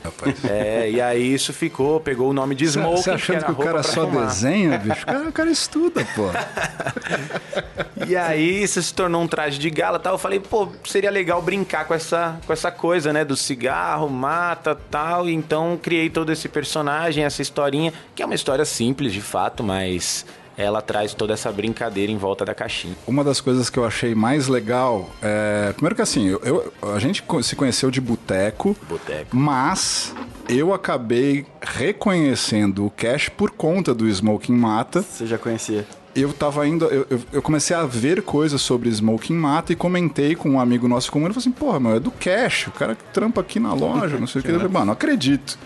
É, 0.47 0.89
e 0.91 1.01
aí 1.01 1.33
isso 1.33 1.51
ficou, 1.53 1.99
pegou 1.99 2.29
o 2.29 2.33
nome 2.33 2.53
de 2.53 2.65
smoking. 2.65 3.01
Você 3.01 3.11
achando 3.11 3.37
era 3.37 3.45
que 3.45 3.51
o 3.51 3.55
cara 3.55 3.81
só 3.81 4.05
fumar. 4.05 4.27
desenha, 4.27 4.77
bicho? 4.77 5.01
O 5.03 5.05
cara, 5.05 5.29
o 5.29 5.31
cara 5.31 5.49
estuda, 5.49 6.05
pô. 6.15 6.29
E 8.07 8.15
aí 8.15 8.63
isso 8.63 8.81
se 8.81 8.93
tornou 8.93 9.21
um 9.21 9.27
traje 9.27 9.59
de 9.59 9.69
gala 9.69 9.97
e 9.97 10.01
tal. 10.01 10.13
Eu 10.13 10.17
falei, 10.17 10.39
pô, 10.39 10.67
seria 10.83 11.11
legal 11.11 11.41
brincar 11.41 11.85
com 11.85 11.93
essa, 11.93 12.37
com 12.45 12.51
essa 12.51 12.71
coisa, 12.71 13.13
né? 13.13 13.23
Do 13.23 13.37
cigarro, 13.37 14.09
mata 14.09 14.75
tal. 14.75 15.29
E 15.29 15.33
então 15.33 15.79
criei 15.81 16.09
todo 16.09 16.31
esse 16.31 16.49
personagem, 16.49 17.23
essa 17.23 17.41
historinha, 17.41 17.93
que 18.15 18.23
é 18.23 18.25
uma 18.25 18.35
história 18.35 18.65
simples 18.65 19.13
de 19.13 19.21
fato, 19.21 19.63
mas 19.63 20.25
ela 20.57 20.81
traz 20.81 21.13
toda 21.13 21.33
essa 21.33 21.51
brincadeira 21.51 22.11
em 22.11 22.17
volta 22.17 22.43
da 22.45 22.53
caixinha. 22.53 22.95
Uma 23.07 23.23
das 23.23 23.39
coisas 23.41 23.69
que 23.69 23.79
eu 23.79 23.85
achei 23.85 24.13
mais 24.15 24.47
legal 24.47 25.09
é. 25.21 25.71
Primeiro 25.73 25.95
que 25.95 26.01
assim, 26.01 26.27
eu, 26.27 26.41
eu- 26.43 26.93
a 26.93 26.99
gente 26.99 27.23
se 27.43 27.55
conheceu 27.55 27.89
de 27.89 27.99
boteco. 28.01 28.75
Boteco. 28.87 29.35
Mas 29.35 30.13
eu 30.49 30.73
acabei 30.73 31.45
reconhecendo 31.61 32.85
o 32.85 32.89
Cash 32.89 33.29
por 33.29 33.51
conta 33.51 33.93
do 33.93 34.07
Smoking 34.07 34.53
Mata. 34.55 35.01
Você 35.01 35.25
já 35.25 35.37
conhecia? 35.37 35.85
Eu 36.13 36.33
tava 36.33 36.67
indo. 36.67 36.83
Eu, 36.87 37.07
eu- 37.09 37.21
eu 37.31 37.41
comecei 37.41 37.73
a 37.73 37.85
ver 37.85 38.21
coisas 38.21 38.61
sobre 38.61 38.89
Smoking 38.89 39.33
Mata 39.35 39.71
e 39.71 39.75
comentei 39.77 40.35
com 40.35 40.49
um 40.49 40.59
amigo 40.59 40.85
nosso 40.87 41.09
comum. 41.09 41.25
Ele 41.25 41.33
falou 41.33 41.41
assim: 41.41 41.51
porra, 41.51 41.79
meu, 41.79 41.95
é 41.95 41.99
do 42.01 42.11
Cash, 42.11 42.67
o 42.67 42.71
cara 42.71 42.95
que 42.95 43.03
trampa 43.13 43.39
aqui 43.39 43.59
na 43.61 43.73
loja, 43.73 44.17
não 44.19 44.27
sei 44.27 44.41
o 44.41 44.43
que. 44.43 44.49
Eu 44.51 44.55
falei, 44.55 44.67
mano, 44.73 44.87
não 44.87 44.93
acredito. 44.93 45.57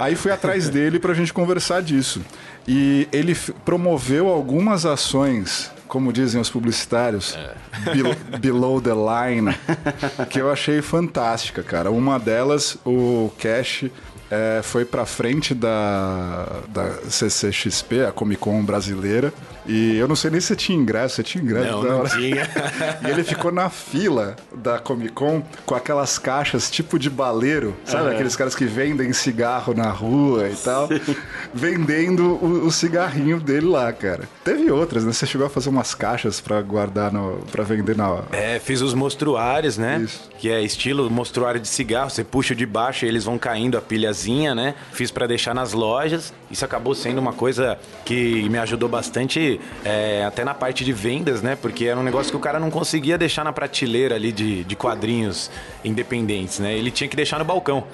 Aí 0.00 0.16
fui 0.16 0.32
atrás 0.32 0.68
dele 0.68 0.98
pra 0.98 1.14
gente 1.14 1.32
conversar 1.32 1.80
disso. 1.80 2.20
E 2.66 3.08
ele 3.12 3.34
promoveu 3.64 4.28
algumas 4.28 4.86
ações, 4.86 5.70
como 5.88 6.12
dizem 6.12 6.40
os 6.40 6.48
publicitários, 6.48 7.36
bel- 7.84 8.38
below 8.40 8.80
the 8.80 8.92
line, 8.94 9.54
que 10.30 10.40
eu 10.40 10.50
achei 10.50 10.80
fantástica, 10.80 11.62
cara. 11.62 11.90
Uma 11.90 12.18
delas, 12.18 12.76
o 12.86 13.30
Cash 13.38 13.86
é, 14.32 14.62
foi 14.62 14.86
pra 14.86 15.04
frente 15.04 15.54
da, 15.54 16.46
da 16.68 16.90
CCXP, 17.10 18.06
a 18.08 18.12
Comic 18.12 18.40
Con 18.40 18.64
brasileira. 18.64 19.30
E 19.66 19.96
eu 19.98 20.08
não 20.08 20.16
sei 20.16 20.30
nem 20.30 20.40
se 20.40 20.56
tinha 20.56 20.76
ingresso, 20.76 21.16
você 21.16 21.22
tinha 21.22 21.44
ingresso? 21.44 21.70
Não, 21.70 21.98
não 21.98 22.04
tinha. 22.06 22.48
E 23.06 23.10
ele 23.10 23.22
ficou 23.24 23.52
na 23.52 23.68
fila 23.68 24.36
da 24.54 24.78
Comic 24.78 25.12
Con 25.12 25.42
com 25.66 25.74
aquelas 25.74 26.18
caixas 26.18 26.70
tipo 26.70 26.98
de 26.98 27.10
baleiro, 27.10 27.74
sabe? 27.84 28.10
Aqueles 28.10 28.34
caras 28.34 28.54
que 28.54 28.64
vendem 28.64 29.12
cigarro 29.12 29.74
na 29.74 29.90
rua 29.90 30.48
e 30.48 30.54
tal, 30.54 30.88
vendendo 31.52 32.38
o, 32.42 32.66
o 32.66 32.72
cigarrinho 32.72 33.38
dele 33.38 33.66
lá, 33.66 33.92
cara. 33.92 34.28
Teve 34.44 34.70
outras, 34.70 35.04
né? 35.04 35.12
Você 35.12 35.26
chegou 35.26 35.46
a 35.46 35.50
fazer 35.50 35.68
umas 35.68 35.94
caixas 35.94 36.40
pra 36.40 36.60
guardar, 36.62 37.12
no, 37.12 37.38
pra 37.50 37.64
vender 37.64 37.96
na. 37.96 38.22
É, 38.32 38.58
fiz 38.58 38.80
os 38.80 38.94
mostruários, 38.94 39.76
né? 39.76 40.00
Isso. 40.02 40.30
Que 40.38 40.50
é 40.50 40.62
estilo 40.62 41.10
mostruário 41.10 41.60
de 41.60 41.68
cigarro. 41.68 42.10
Você 42.10 42.24
puxa 42.24 42.54
de 42.54 42.66
baixo 42.66 43.04
e 43.04 43.08
eles 43.08 43.24
vão 43.24 43.38
caindo 43.38 43.76
a 43.76 43.80
pilhazinha, 43.80 44.21
né? 44.26 44.74
Fiz 44.92 45.10
pra 45.10 45.26
deixar 45.26 45.54
nas 45.54 45.72
lojas. 45.72 46.32
Isso 46.50 46.64
acabou 46.64 46.94
sendo 46.94 47.18
uma 47.18 47.32
coisa 47.32 47.78
que 48.04 48.48
me 48.48 48.58
ajudou 48.58 48.88
bastante, 48.88 49.60
é, 49.84 50.24
até 50.24 50.44
na 50.44 50.54
parte 50.54 50.84
de 50.84 50.92
vendas, 50.92 51.42
né? 51.42 51.56
Porque 51.60 51.86
era 51.86 51.98
um 51.98 52.02
negócio 52.02 52.30
que 52.30 52.36
o 52.36 52.40
cara 52.40 52.58
não 52.60 52.70
conseguia 52.70 53.16
deixar 53.18 53.44
na 53.44 53.52
prateleira 53.52 54.14
ali 54.14 54.32
de, 54.32 54.64
de 54.64 54.76
quadrinhos 54.76 55.50
independentes, 55.84 56.58
né? 56.58 56.74
Ele 56.74 56.90
tinha 56.90 57.08
que 57.08 57.16
deixar 57.16 57.38
no 57.38 57.44
balcão. 57.44 57.84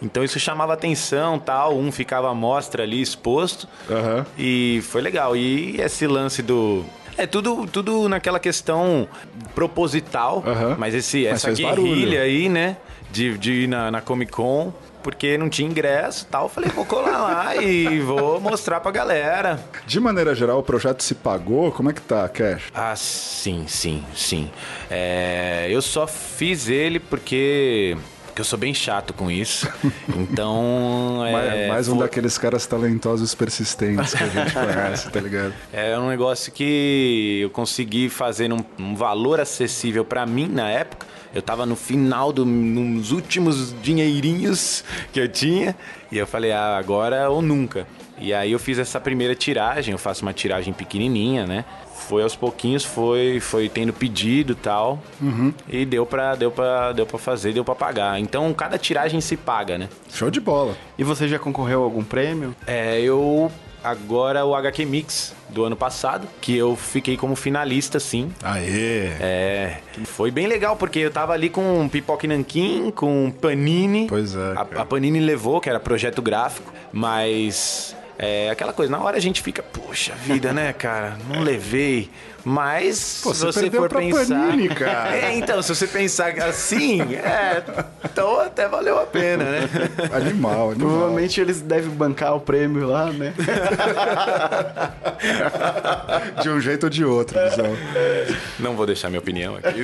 Então 0.00 0.22
isso 0.22 0.38
chamava 0.38 0.72
atenção, 0.74 1.38
tal, 1.40 1.76
um 1.76 1.90
ficava 1.90 2.30
à 2.30 2.34
mostra 2.34 2.84
ali 2.84 3.02
exposto. 3.02 3.66
Aham. 3.90 4.24
E 4.38 4.80
foi 4.84 5.02
legal. 5.02 5.36
E 5.36 5.80
esse 5.80 6.06
lance 6.06 6.40
do. 6.40 6.84
É 7.16 7.26
tudo, 7.26 7.66
tudo 7.66 8.08
naquela 8.08 8.38
questão 8.38 9.08
proposital, 9.54 10.44
Aham. 10.46 10.76
mas 10.78 10.94
esse, 10.94 11.24
Mas 11.24 11.44
essa 11.44 11.50
guerrilha 11.52 11.68
barulho. 11.70 12.20
aí, 12.22 12.48
né? 12.48 12.76
De, 13.10 13.36
de 13.38 13.52
ir 13.62 13.66
na, 13.68 13.90
na 13.90 14.00
Comic 14.00 14.30
Con, 14.30 14.72
porque 15.08 15.38
não 15.38 15.48
tinha 15.48 15.66
ingresso 15.66 16.26
e 16.28 16.30
tal. 16.30 16.42
Eu 16.42 16.48
falei, 16.50 16.68
vou 16.68 16.84
colar 16.84 17.16
lá 17.16 17.56
e 17.56 17.98
vou 18.00 18.38
mostrar 18.38 18.78
pra 18.80 18.90
galera. 18.90 19.58
De 19.86 19.98
maneira 19.98 20.34
geral, 20.34 20.58
o 20.58 20.62
projeto 20.62 21.02
se 21.02 21.14
pagou? 21.14 21.72
Como 21.72 21.88
é 21.88 21.94
que 21.94 22.02
tá, 22.02 22.28
Cash? 22.28 22.64
Ah, 22.74 22.94
sim, 22.94 23.64
sim, 23.66 24.04
sim. 24.14 24.50
É, 24.90 25.66
eu 25.70 25.80
só 25.80 26.06
fiz 26.06 26.68
ele 26.68 27.00
porque. 27.00 27.96
porque 28.26 28.42
eu 28.42 28.44
sou 28.44 28.58
bem 28.58 28.74
chato 28.74 29.14
com 29.14 29.30
isso. 29.30 29.66
Então. 30.14 31.20
Mais, 31.32 31.52
é, 31.54 31.68
mais 31.68 31.88
um 31.88 31.92
foi- 31.96 32.02
daqueles 32.02 32.36
caras 32.36 32.66
talentosos 32.66 33.34
persistentes 33.34 34.12
que 34.12 34.22
a 34.22 34.26
gente 34.28 34.52
conhece, 34.52 35.10
tá 35.10 35.20
ligado? 35.20 35.54
É 35.72 35.98
um 35.98 36.10
negócio 36.10 36.52
que 36.52 37.40
eu 37.44 37.48
consegui 37.50 38.10
fazer 38.10 38.48
num, 38.48 38.62
num 38.76 38.94
valor 38.94 39.40
acessível 39.40 40.04
pra 40.04 40.26
mim 40.26 40.48
na 40.48 40.68
época. 40.68 41.06
Eu 41.34 41.42
tava 41.42 41.66
no 41.66 41.76
final 41.76 42.32
dos 42.32 42.46
nos 42.46 43.12
últimos 43.12 43.74
dinheirinhos 43.82 44.84
que 45.12 45.20
eu 45.20 45.28
tinha. 45.28 45.76
E 46.10 46.18
eu 46.18 46.26
falei, 46.26 46.52
ah, 46.52 46.76
agora 46.78 47.28
ou 47.28 47.42
nunca. 47.42 47.86
E 48.20 48.34
aí 48.34 48.50
eu 48.50 48.58
fiz 48.58 48.78
essa 48.78 48.98
primeira 49.00 49.34
tiragem, 49.34 49.92
eu 49.92 49.98
faço 49.98 50.22
uma 50.22 50.32
tiragem 50.32 50.72
pequenininha, 50.72 51.46
né? 51.46 51.64
Foi 52.08 52.22
aos 52.22 52.34
pouquinhos, 52.34 52.84
foi, 52.84 53.38
foi 53.38 53.68
tendo 53.68 53.92
pedido 53.92 54.52
e 54.52 54.56
tal. 54.56 55.00
E 55.68 55.84
deu 55.84 56.04
pra, 56.06 56.34
deu, 56.34 56.50
pra, 56.50 56.92
deu 56.92 57.06
pra 57.06 57.18
fazer, 57.18 57.52
deu 57.52 57.64
pra 57.64 57.74
pagar. 57.74 58.18
Então 58.18 58.52
cada 58.54 58.78
tiragem 58.78 59.20
se 59.20 59.36
paga, 59.36 59.78
né? 59.78 59.88
Show 60.12 60.30
de 60.30 60.40
bola. 60.40 60.76
E 60.96 61.04
você 61.04 61.28
já 61.28 61.38
concorreu 61.38 61.82
a 61.82 61.84
algum 61.84 62.02
prêmio? 62.02 62.56
É, 62.66 63.00
eu. 63.00 63.52
Agora 63.82 64.44
o 64.44 64.54
HQ 64.54 64.84
Mix 64.84 65.34
do 65.48 65.64
ano 65.64 65.76
passado, 65.76 66.28
que 66.40 66.56
eu 66.56 66.76
fiquei 66.76 67.16
como 67.16 67.34
finalista, 67.36 68.00
sim. 68.00 68.32
Aê! 68.42 69.12
É, 69.20 69.78
foi 70.04 70.30
bem 70.30 70.46
legal, 70.46 70.76
porque 70.76 70.98
eu 70.98 71.10
tava 71.10 71.32
ali 71.32 71.48
com 71.48 71.88
Pipoca 71.88 72.26
e 72.26 72.28
Nanquim, 72.28 72.90
com 72.90 73.30
Panini. 73.30 74.06
Pois 74.08 74.34
é, 74.34 74.54
A, 74.56 74.82
a 74.82 74.84
Panini 74.84 75.20
levou, 75.20 75.60
que 75.60 75.68
era 75.70 75.80
projeto 75.80 76.20
gráfico, 76.20 76.72
mas 76.92 77.96
é 78.18 78.50
aquela 78.50 78.72
coisa, 78.72 78.90
na 78.90 79.00
hora 79.00 79.16
a 79.16 79.20
gente 79.20 79.40
fica, 79.40 79.62
poxa 79.62 80.12
vida, 80.16 80.52
né, 80.52 80.72
cara? 80.72 81.16
Não 81.28 81.40
levei. 81.40 82.10
Mas 82.50 83.20
Pô, 83.22 83.34
se 83.34 83.44
você 83.44 83.70
for 83.70 83.90
pra 83.90 83.98
pensar. 84.00 84.26
Panini, 84.48 84.68
cara. 84.70 85.14
É, 85.14 85.34
então, 85.36 85.60
se 85.60 85.74
você 85.74 85.86
pensar 85.86 86.30
assim, 86.42 87.02
é, 87.14 87.62
então 88.02 88.40
até 88.40 88.66
valeu 88.66 88.98
a 88.98 89.04
pena, 89.04 89.44
né? 89.44 89.68
Animal, 90.14 90.70
animal. 90.70 90.88
Provavelmente 90.88 91.38
eles 91.42 91.60
devem 91.60 91.90
bancar 91.90 92.34
o 92.34 92.40
prêmio 92.40 92.86
lá, 92.88 93.12
né? 93.12 93.34
De 96.42 96.48
um 96.48 96.58
jeito 96.60 96.84
ou 96.84 96.90
de 96.90 97.04
outro, 97.04 97.38
Bizão. 97.50 97.76
Não 98.58 98.74
vou 98.74 98.86
deixar 98.86 99.08
minha 99.10 99.20
opinião 99.20 99.56
aqui. 99.56 99.82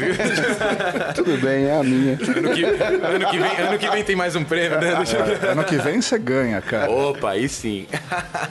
Tudo 1.14 1.36
bem, 1.38 1.66
é 1.66 1.76
a 1.78 1.82
minha. 1.82 2.12
ano, 2.14 2.54
que, 2.54 2.64
ano 2.64 3.26
que 3.30 3.38
vem, 3.38 3.56
ano 3.66 3.78
que 3.78 3.90
vem 3.90 4.04
tem 4.04 4.16
mais 4.16 4.34
um 4.36 4.44
prêmio, 4.44 4.80
né? 4.80 4.94
Deixa 4.96 5.16
eu- 5.18 5.50
Ano 5.50 5.64
que 5.64 5.76
vem 5.76 6.00
você 6.00 6.18
ganha, 6.18 6.62
cara. 6.62 6.90
Opa, 6.90 7.30
aí 7.32 7.46
sim. 7.48 7.86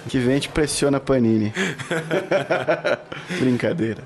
Que 0.07 0.19
vem 0.19 0.39
te 0.39 0.49
pressiona 0.49 0.97
a 0.97 0.99
Panini. 0.99 1.51
Brincadeira. 3.39 4.02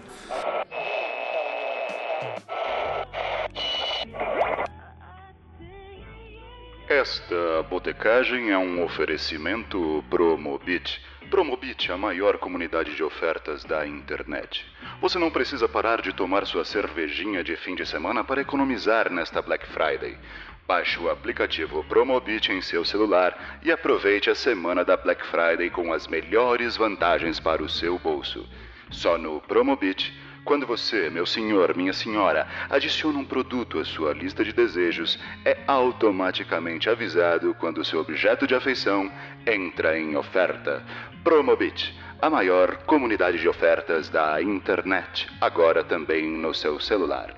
Esta 6.90 7.64
botecagem 7.70 8.50
é 8.50 8.58
um 8.58 8.82
oferecimento 8.82 10.02
Promobit. 10.10 11.02
Promobit, 11.30 11.92
a 11.92 11.98
maior 11.98 12.38
comunidade 12.38 12.96
de 12.96 13.04
ofertas 13.04 13.66
da 13.66 13.86
internet. 13.86 14.66
Você 15.02 15.20
não 15.20 15.30
precisa 15.30 15.68
parar 15.68 16.02
de 16.02 16.14
tomar 16.14 16.46
sua 16.46 16.64
cervejinha 16.64 17.44
de 17.44 17.58
fim 17.58 17.76
de 17.76 17.86
semana 17.86 18.24
para 18.24 18.40
economizar 18.40 19.12
nesta 19.12 19.42
Black 19.42 19.68
Friday. 19.68 20.18
Baixe 20.66 20.98
o 20.98 21.10
aplicativo 21.10 21.84
Promobit 21.90 22.54
em 22.54 22.62
seu 22.62 22.86
celular 22.86 23.60
e 23.62 23.70
aproveite 23.70 24.30
a 24.30 24.36
semana 24.36 24.86
da 24.86 24.96
Black 24.96 25.28
Friday 25.28 25.70
com 25.70 25.92
as 25.92 26.08
melhores 26.08 26.78
vantagens 26.78 27.38
para 27.38 27.62
o 27.62 27.68
seu 27.68 28.00
bolso. 28.00 28.48
Só 28.90 29.18
no 29.18 29.42
Promobit 29.42 30.18
quando 30.48 30.66
você, 30.66 31.10
meu 31.10 31.26
senhor, 31.26 31.76
minha 31.76 31.92
senhora, 31.92 32.48
adiciona 32.70 33.20
um 33.20 33.26
produto 33.26 33.80
à 33.80 33.84
sua 33.84 34.14
lista 34.14 34.46
de 34.46 34.54
desejos, 34.54 35.20
é 35.44 35.58
automaticamente 35.68 36.90
avisado 36.90 37.54
quando 37.60 37.84
seu 37.84 38.00
objeto 38.00 38.48
de 38.48 38.56
afeição 38.56 39.12
entra 39.46 40.00
em 40.00 40.16
oferta. 40.16 40.82
Promobit, 41.22 41.94
a 42.22 42.30
maior 42.30 42.78
comunidade 42.86 43.38
de 43.38 43.48
ofertas 43.50 44.08
da 44.08 44.42
internet, 44.42 45.28
agora 45.42 45.84
também 45.84 46.26
no 46.26 46.54
seu 46.54 46.80
celular. 46.80 47.36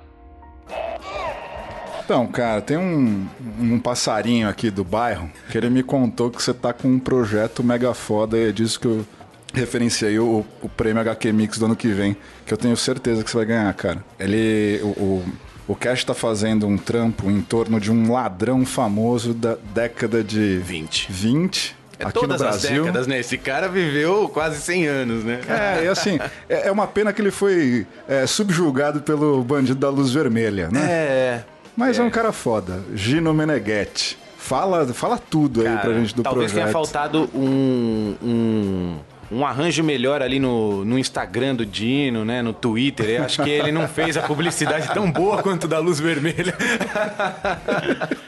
Então, 2.05 2.27
cara, 2.27 2.61
tem 2.61 2.77
um, 2.77 3.27
um 3.59 3.79
passarinho 3.79 4.47
aqui 4.47 4.69
do 4.69 4.83
bairro 4.83 5.31
que 5.49 5.57
ele 5.57 5.69
me 5.71 5.81
contou 5.81 6.29
que 6.29 6.41
você 6.41 6.53
tá 6.53 6.73
com 6.73 6.87
um 6.87 6.99
projeto 6.99 7.63
mega 7.63 7.91
foda 7.95 8.37
e 8.37 8.49
é 8.49 8.51
disso 8.51 8.79
que 8.79 8.87
eu 8.87 9.05
referenciei 9.53 10.19
o, 10.19 10.45
o 10.61 10.69
prêmio 10.69 11.01
HQ 11.01 11.31
Mix 11.31 11.57
do 11.57 11.65
ano 11.65 11.75
que 11.75 11.87
vem, 11.89 12.15
que 12.45 12.53
eu 12.53 12.57
tenho 12.57 12.75
certeza 12.77 13.23
que 13.23 13.29
você 13.29 13.37
vai 13.37 13.45
ganhar, 13.45 13.73
cara. 13.73 14.03
Ele. 14.19 14.79
O, 14.83 14.87
o, 14.87 15.25
o 15.69 15.75
Cash 15.75 16.03
tá 16.03 16.15
fazendo 16.15 16.65
um 16.65 16.77
trampo 16.77 17.29
em 17.29 17.41
torno 17.41 17.79
de 17.79 17.91
um 17.91 18.11
ladrão 18.11 18.65
famoso 18.65 19.33
da 19.35 19.55
década 19.71 20.23
de 20.23 20.57
20. 20.57 21.11
20 21.11 21.75
É 21.99 22.03
aqui 22.05 22.13
todas 22.13 22.41
no 22.41 22.47
as 22.47 22.61
Brasil. 22.61 22.83
décadas, 22.83 23.05
né? 23.05 23.19
Esse 23.19 23.37
cara 23.37 23.67
viveu 23.67 24.27
quase 24.29 24.59
100 24.61 24.87
anos, 24.87 25.23
né? 25.23 25.41
É, 25.47 25.85
e 25.85 25.87
assim, 25.87 26.19
é, 26.49 26.69
é 26.69 26.71
uma 26.71 26.87
pena 26.87 27.13
que 27.13 27.21
ele 27.21 27.29
foi 27.29 27.85
é, 28.07 28.25
subjugado 28.25 29.01
pelo 29.01 29.43
bandido 29.43 29.79
da 29.79 29.89
luz 29.89 30.11
vermelha, 30.11 30.69
né? 30.71 30.81
É. 30.81 31.43
Mas 31.77 31.99
é. 31.99 32.03
um 32.03 32.09
cara 32.09 32.31
foda, 32.31 32.83
Gino 32.95 33.31
Meneghetti. 33.33 34.17
Fala, 34.39 34.87
fala 34.87 35.19
tudo 35.19 35.61
aí 35.61 35.77
pra 35.77 35.93
gente 35.93 36.15
do 36.15 36.23
talvez 36.23 36.51
projeto. 36.51 36.63
tenha 36.63 36.73
faltado 36.73 37.29
um, 37.35 38.15
um, 38.23 38.97
um 39.31 39.45
arranjo 39.45 39.83
melhor 39.83 40.21
ali 40.21 40.39
no, 40.39 40.83
no 40.83 40.97
Instagram 40.97 41.55
do 41.55 41.65
Dino, 41.65 42.25
né? 42.25 42.41
No 42.41 42.53
Twitter. 42.53 43.09
Eu 43.09 43.23
acho 43.25 43.43
que 43.43 43.49
ele 43.49 43.71
não 43.71 43.87
fez 43.87 44.17
a 44.17 44.21
publicidade 44.23 44.91
tão 44.93 45.11
boa 45.11 45.41
quanto 45.43 45.67
da 45.67 45.79
Luz 45.79 45.99
Vermelha. 45.99 46.55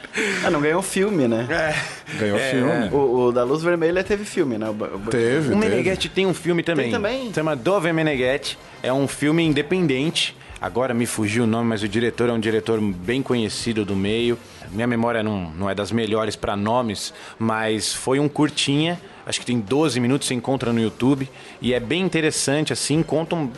Ah, 0.44 0.50
não 0.50 0.60
ganhou 0.60 0.82
filme, 0.82 1.26
né? 1.28 1.48
Ganhou 2.20 2.38
É, 2.38 2.52
filme. 2.52 2.90
O, 2.92 3.28
o 3.28 3.32
da 3.32 3.44
Luz 3.44 3.64
Vermelha 3.64 4.04
teve 4.04 4.26
filme, 4.26 4.58
né? 4.58 4.70
O, 4.70 5.10
Teve, 5.10 5.54
O. 5.54 5.58
Meneghetti 5.58 6.10
tem 6.10 6.26
um 6.26 6.34
filme 6.34 6.64
também. 6.64 6.86
Tem 6.86 6.92
também? 6.94 7.28
Se 7.30 7.36
chama 7.36 7.56
Dove 7.56 7.94
Meneghetti. 7.94 8.58
É 8.84 8.92
um 8.92 9.08
filme 9.08 9.44
independente. 9.44 10.36
Agora 10.62 10.94
me 10.94 11.06
fugiu 11.06 11.46
o 11.46 11.48
nome, 11.48 11.70
mas 11.70 11.82
o 11.82 11.88
diretor 11.88 12.30
é 12.30 12.34
um 12.34 12.40
diretor 12.40 12.80
bem 12.82 13.22
conhecido 13.24 13.86
do 13.86 13.96
meio. 13.96 14.38
Minha 14.72 14.86
memória 14.86 15.24
não, 15.24 15.50
não 15.58 15.70
é 15.70 15.74
das 15.74 15.92
melhores 15.92 16.36
para 16.36 16.56
nomes, 16.56 17.14
mas 17.40 17.94
foi 17.94 18.20
um 18.20 18.28
curtinha. 18.28 19.00
Acho 19.26 19.40
que 19.40 19.46
tem 19.46 19.60
12 19.60 20.00
minutos, 20.00 20.28
você 20.28 20.34
encontra 20.34 20.74
no 20.74 20.80
YouTube. 20.80 21.30
E 21.62 21.74
é 21.74 21.80
bem 21.80 22.02
interessante, 22.02 22.74
assim, 22.74 23.04
conta 23.04 23.36
um, 23.36 23.50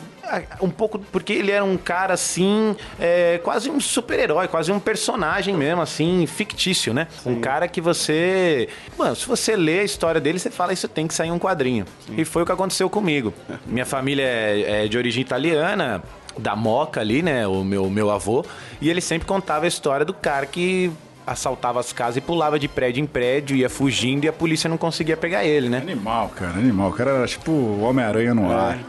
um 0.61 0.69
pouco... 0.69 0.99
Porque 0.99 1.33
ele 1.33 1.51
era 1.51 1.63
um 1.63 1.77
cara, 1.77 2.13
assim, 2.13 2.75
é, 2.99 3.39
quase 3.43 3.69
um 3.69 3.79
super-herói, 3.79 4.47
quase 4.47 4.71
um 4.71 4.79
personagem 4.79 5.55
mesmo, 5.55 5.81
assim, 5.81 6.25
fictício, 6.25 6.93
né? 6.93 7.07
Um 7.25 7.39
cara 7.39 7.67
que 7.67 7.81
você... 7.81 8.69
Mano, 8.97 9.15
se 9.15 9.27
você 9.27 9.55
lê 9.55 9.79
a 9.79 9.83
história 9.83 10.19
dele, 10.19 10.39
você 10.39 10.49
fala, 10.49 10.73
isso 10.73 10.87
tem 10.87 11.07
que 11.07 11.13
sair 11.13 11.31
um 11.31 11.39
quadrinho. 11.39 11.85
E 12.17 12.25
foi 12.25 12.43
o 12.43 12.45
que 12.45 12.51
aconteceu 12.51 12.89
comigo. 12.89 13.33
Minha 13.65 13.85
família 13.85 14.23
é, 14.23 14.85
é 14.85 14.87
de 14.87 14.97
origem 14.97 15.21
italiana, 15.21 16.03
da 16.37 16.55
Moca 16.55 16.99
ali, 16.99 17.21
né? 17.21 17.47
O 17.47 17.63
meu, 17.63 17.89
meu 17.89 18.09
avô. 18.09 18.45
E 18.81 18.89
ele 18.89 19.01
sempre 19.01 19.27
contava 19.27 19.65
a 19.65 19.67
história 19.67 20.05
do 20.05 20.13
cara 20.13 20.45
que 20.45 20.91
assaltava 21.25 21.79
as 21.79 21.93
casas 21.93 22.17
e 22.17 22.21
pulava 22.21 22.59
de 22.59 22.67
prédio 22.67 23.01
em 23.01 23.05
prédio, 23.05 23.55
ia 23.55 23.69
fugindo 23.69 24.25
e 24.25 24.27
a 24.27 24.33
polícia 24.33 24.69
não 24.69 24.77
conseguia 24.77 25.17
pegar 25.17 25.43
ele, 25.45 25.69
né? 25.69 25.77
Animal, 25.77 26.29
cara, 26.29 26.53
animal. 26.53 26.89
O 26.89 26.93
cara 26.93 27.11
era 27.11 27.27
tipo 27.27 27.51
o 27.51 27.81
Homem-Aranha 27.81 28.33
no 28.33 28.51
ar. 28.51 28.79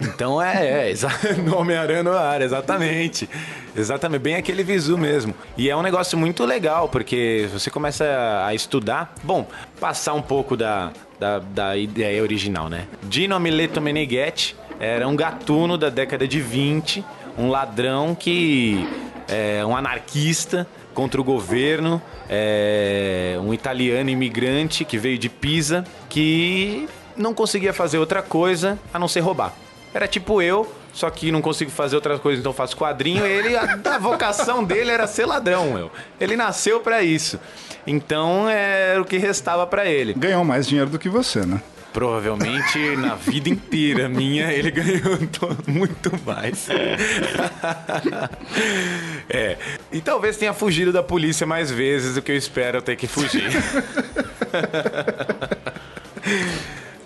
Então 0.00 0.40
é, 0.40 0.90
é 0.90 0.94
no 1.44 1.56
Homem-Aranha 1.56 2.02
no 2.02 2.12
ar, 2.12 2.40
exatamente. 2.40 3.28
Exatamente, 3.76 4.20
bem 4.20 4.36
aquele 4.36 4.62
visu 4.62 4.96
mesmo. 4.96 5.34
E 5.56 5.68
é 5.68 5.76
um 5.76 5.82
negócio 5.82 6.16
muito 6.16 6.44
legal, 6.44 6.88
porque 6.88 7.48
você 7.52 7.70
começa 7.70 8.04
a 8.44 8.54
estudar. 8.54 9.14
Bom, 9.22 9.46
passar 9.80 10.14
um 10.14 10.22
pouco 10.22 10.56
da, 10.56 10.92
da, 11.18 11.38
da 11.38 11.76
ideia 11.76 12.22
original, 12.22 12.68
né? 12.68 12.86
Dino 13.02 13.38
Mileto 13.40 13.80
Meneghetti 13.80 14.56
era 14.78 15.06
um 15.08 15.16
gatuno 15.16 15.76
da 15.76 15.88
década 15.88 16.26
de 16.28 16.40
20, 16.40 17.04
um 17.36 17.48
ladrão 17.48 18.14
que 18.14 18.86
é 19.28 19.64
um 19.64 19.76
anarquista 19.76 20.66
contra 20.98 21.20
o 21.20 21.22
governo, 21.22 22.02
é 22.28 23.38
um 23.40 23.54
italiano 23.54 24.10
imigrante 24.10 24.84
que 24.84 24.98
veio 24.98 25.16
de 25.16 25.28
Pisa, 25.28 25.84
que 26.08 26.88
não 27.16 27.32
conseguia 27.32 27.72
fazer 27.72 27.98
outra 27.98 28.20
coisa 28.20 28.76
a 28.92 28.98
não 28.98 29.06
ser 29.06 29.20
roubar. 29.20 29.54
Era 29.94 30.08
tipo 30.08 30.42
eu, 30.42 30.66
só 30.92 31.08
que 31.08 31.30
não 31.30 31.40
consigo 31.40 31.70
fazer 31.70 31.94
outras 31.94 32.18
coisas, 32.18 32.40
então 32.40 32.52
faço 32.52 32.76
quadrinho. 32.76 33.24
Ele, 33.24 33.54
a, 33.54 33.78
a 33.94 33.98
vocação 33.98 34.64
dele 34.64 34.90
era 34.90 35.06
ser 35.06 35.24
ladrão, 35.24 35.72
meu. 35.72 35.88
Ele 36.20 36.34
nasceu 36.34 36.80
pra 36.80 37.00
isso. 37.00 37.38
Então 37.86 38.48
era 38.48 39.00
o 39.00 39.04
que 39.04 39.18
restava 39.18 39.68
pra 39.68 39.86
ele. 39.86 40.14
Ganhou 40.14 40.44
mais 40.44 40.66
dinheiro 40.66 40.90
do 40.90 40.98
que 40.98 41.08
você, 41.08 41.46
né? 41.46 41.62
Provavelmente 41.92 42.96
na 42.96 43.14
vida 43.14 43.48
inteira 43.48 44.08
minha 44.08 44.52
ele 44.52 44.70
ganhou 44.74 45.16
to- 45.28 45.56
muito 45.66 46.12
mais. 46.24 46.68
é. 49.28 49.56
E 49.90 50.00
talvez 50.00 50.36
tenha 50.36 50.52
fugido 50.52 50.92
da 50.92 51.02
polícia 51.02 51.46
mais 51.46 51.70
vezes 51.70 52.14
do 52.14 52.22
que 52.22 52.32
eu 52.32 52.36
espero 52.36 52.82
ter 52.82 52.96
que 52.96 53.06
fugir. 53.06 53.48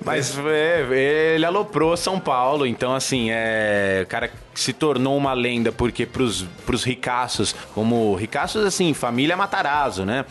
Mas 0.05 0.37
é, 0.39 1.35
ele 1.35 1.45
aloprou 1.45 1.97
São 1.97 2.19
Paulo, 2.19 2.67
então 2.67 2.95
assim, 2.95 3.29
é, 3.31 4.01
o 4.05 4.07
cara 4.07 4.31
se 4.55 4.73
tornou 4.73 5.17
uma 5.17 5.33
lenda 5.33 5.73
porque 5.73 6.05
pros, 6.05 6.43
pros 6.67 6.85
ricaços, 6.85 7.55
como 7.75 8.15
ricaços 8.15 8.65
assim, 8.65 8.93
família 8.93 9.37
Matarazzo, 9.37 10.05
né? 10.05 10.25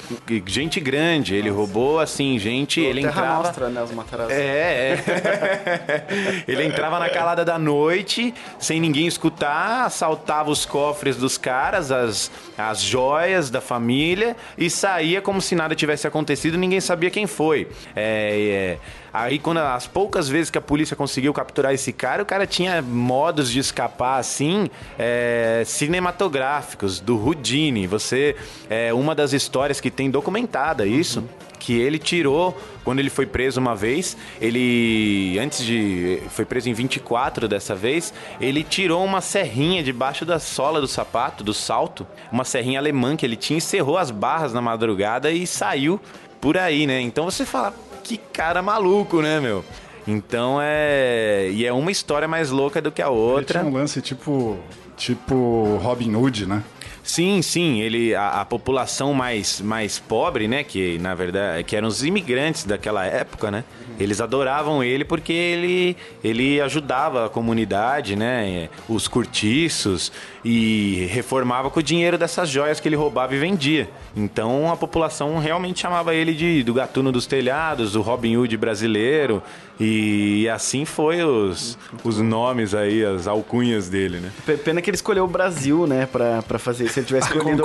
Gente 0.45 0.79
grande, 0.79 1.35
ele 1.35 1.49
roubou 1.49 1.99
assim, 1.99 2.37
gente, 2.37 2.79
ele 2.79 3.01
entrava 3.01 3.43
Nostra, 3.43 3.69
né, 3.69 3.81
os 3.81 3.91
Matarazzo. 3.91 4.31
é, 4.31 4.93
é. 4.93 6.43
Ele 6.47 6.63
entrava 6.65 6.99
na 6.99 7.09
calada 7.09 7.43
da 7.45 7.57
noite, 7.57 8.33
sem 8.59 8.79
ninguém 8.79 9.07
escutar, 9.07 9.85
assaltava 9.85 10.49
os 10.49 10.65
cofres 10.65 11.15
dos 11.15 11.37
caras, 11.37 11.91
as, 11.91 12.31
as 12.57 12.81
joias 12.81 13.49
da 13.49 13.61
família 13.61 14.35
e 14.57 14.69
saía 14.69 15.21
como 15.21 15.41
se 15.41 15.55
nada 15.55 15.75
tivesse 15.75 16.07
acontecido, 16.07 16.57
ninguém 16.57 16.81
sabia 16.81 17.09
quem 17.09 17.27
foi. 17.27 17.67
É, 17.95 18.77
é. 18.79 19.00
Aí, 19.13 19.39
quando 19.39 19.58
as 19.58 19.88
poucas 19.88 20.30
vezes 20.30 20.50
que 20.50 20.58
a 20.58 20.62
polícia 20.62 20.96
conseguiu 20.96 21.34
capturar 21.34 21.74
esse 21.74 21.91
cara, 21.91 22.24
o 22.24 22.25
cara 22.25 22.48
tinha 22.48 22.82
modos 22.82 23.51
de 23.51 23.60
escapar 23.60 24.18
assim, 24.18 24.70
é, 24.98 25.63
cinematográficos, 25.65 27.00
do 27.00 27.18
Houdini. 27.18 27.88
Você, 27.88 28.36
é 28.70 28.94
uma 28.94 29.13
das 29.13 29.34
histórias 29.34 29.82
que 29.82 29.91
tem 29.91 30.10
documentada 30.10 30.86
isso 30.86 31.24
que 31.62 31.80
ele 31.80 32.00
tirou 32.00 32.60
quando 32.84 33.00
ele 33.00 33.12
foi 33.12 33.27
preso 33.27 33.60
uma 33.60 33.75
vez. 33.75 34.18
Ele, 34.41 35.38
antes 35.39 35.63
de. 35.63 36.20
Foi 36.30 36.44
preso 36.44 36.68
em 36.68 36.74
24 36.74 37.48
dessa 37.48 37.75
vez. 37.75 38.12
Ele 38.39 38.63
tirou 38.63 39.06
uma 39.06 39.22
serrinha 39.22 39.84
debaixo 39.84 40.25
da 40.25 40.39
sola 40.39 40.82
do 40.82 40.88
sapato, 40.88 41.44
do 41.44 41.53
salto. 41.53 42.06
Uma 42.32 42.44
serrinha 42.44 42.80
alemã 42.80 43.15
que 43.15 43.25
ele 43.25 43.36
tinha, 43.36 43.58
encerrou 43.58 43.98
as 43.98 44.10
barras 44.10 44.53
na 44.53 44.62
madrugada 44.62 45.30
e 45.30 45.46
saiu 45.46 46.01
por 46.41 46.58
aí, 46.58 46.88
né? 46.88 47.00
Então 47.00 47.25
você 47.25 47.46
fala, 47.46 47.75
que 48.03 48.17
cara 48.17 48.62
maluco, 48.62 49.22
né, 49.22 49.39
meu? 49.39 49.63
Então 50.08 50.60
é. 50.62 51.50
E 51.51 51.65
é 51.65 51.72
uma 51.72 51.91
história 51.91 52.27
mais 52.27 52.50
louca 52.50 52.81
do 52.81 52.91
que 52.91 53.01
a 53.01 53.08
Ele 53.08 53.15
outra. 53.15 53.60
tinha 53.60 53.72
um 53.72 53.74
lance 53.74 54.01
tipo, 54.01 54.58
tipo 54.98 55.77
Robin 55.81 56.15
Hood, 56.15 56.46
né? 56.48 56.63
Sim, 57.03 57.41
sim, 57.41 57.81
ele 57.81 58.13
a, 58.13 58.41
a 58.41 58.45
população 58.45 59.13
mais, 59.13 59.59
mais 59.59 59.97
pobre, 59.97 60.47
né, 60.47 60.63
que 60.63 60.99
na 60.99 61.15
verdade 61.15 61.63
que 61.63 61.75
eram 61.75 61.87
os 61.87 62.03
imigrantes 62.03 62.63
daquela 62.63 63.05
época, 63.05 63.49
né? 63.49 63.63
Eles 63.99 64.21
adoravam 64.21 64.83
ele 64.83 65.03
porque 65.03 65.33
ele 65.33 65.97
ele 66.23 66.61
ajudava 66.61 67.25
a 67.25 67.29
comunidade, 67.29 68.15
né, 68.15 68.69
os 68.87 69.07
cortiços 69.07 70.11
e 70.45 71.07
reformava 71.11 71.69
com 71.69 71.79
o 71.79 71.83
dinheiro 71.83 72.17
dessas 72.17 72.49
joias 72.49 72.79
que 72.79 72.87
ele 72.87 72.95
roubava 72.95 73.35
e 73.35 73.39
vendia. 73.39 73.89
Então 74.15 74.71
a 74.71 74.77
população 74.77 75.37
realmente 75.39 75.79
chamava 75.81 76.13
ele 76.13 76.33
de 76.33 76.63
do 76.63 76.73
gatuno 76.73 77.11
dos 77.11 77.25
telhados, 77.25 77.93
do 77.93 78.01
Robin 78.01 78.37
Hood 78.37 78.55
brasileiro 78.57 79.41
e, 79.79 80.47
assim 80.49 80.86
foi 80.86 81.23
os, 81.23 81.77
os 82.03 82.19
nomes 82.19 82.73
aí, 82.73 83.03
as 83.03 83.27
alcunhas 83.27 83.89
dele, 83.89 84.19
né? 84.19 84.31
P- 84.45 84.57
Pena 84.57 84.81
que 84.81 84.89
ele 84.89 84.95
escolheu 84.95 85.23
o 85.23 85.27
Brasil, 85.27 85.88
né, 85.88 86.07
pra, 86.12 86.41
pra 86.43 86.60
fazer 86.60 86.86
isso. 86.86 86.93
Se 86.93 86.99
ele 86.99 87.07
tivesse 87.07 87.27
escolhido. 87.36 87.63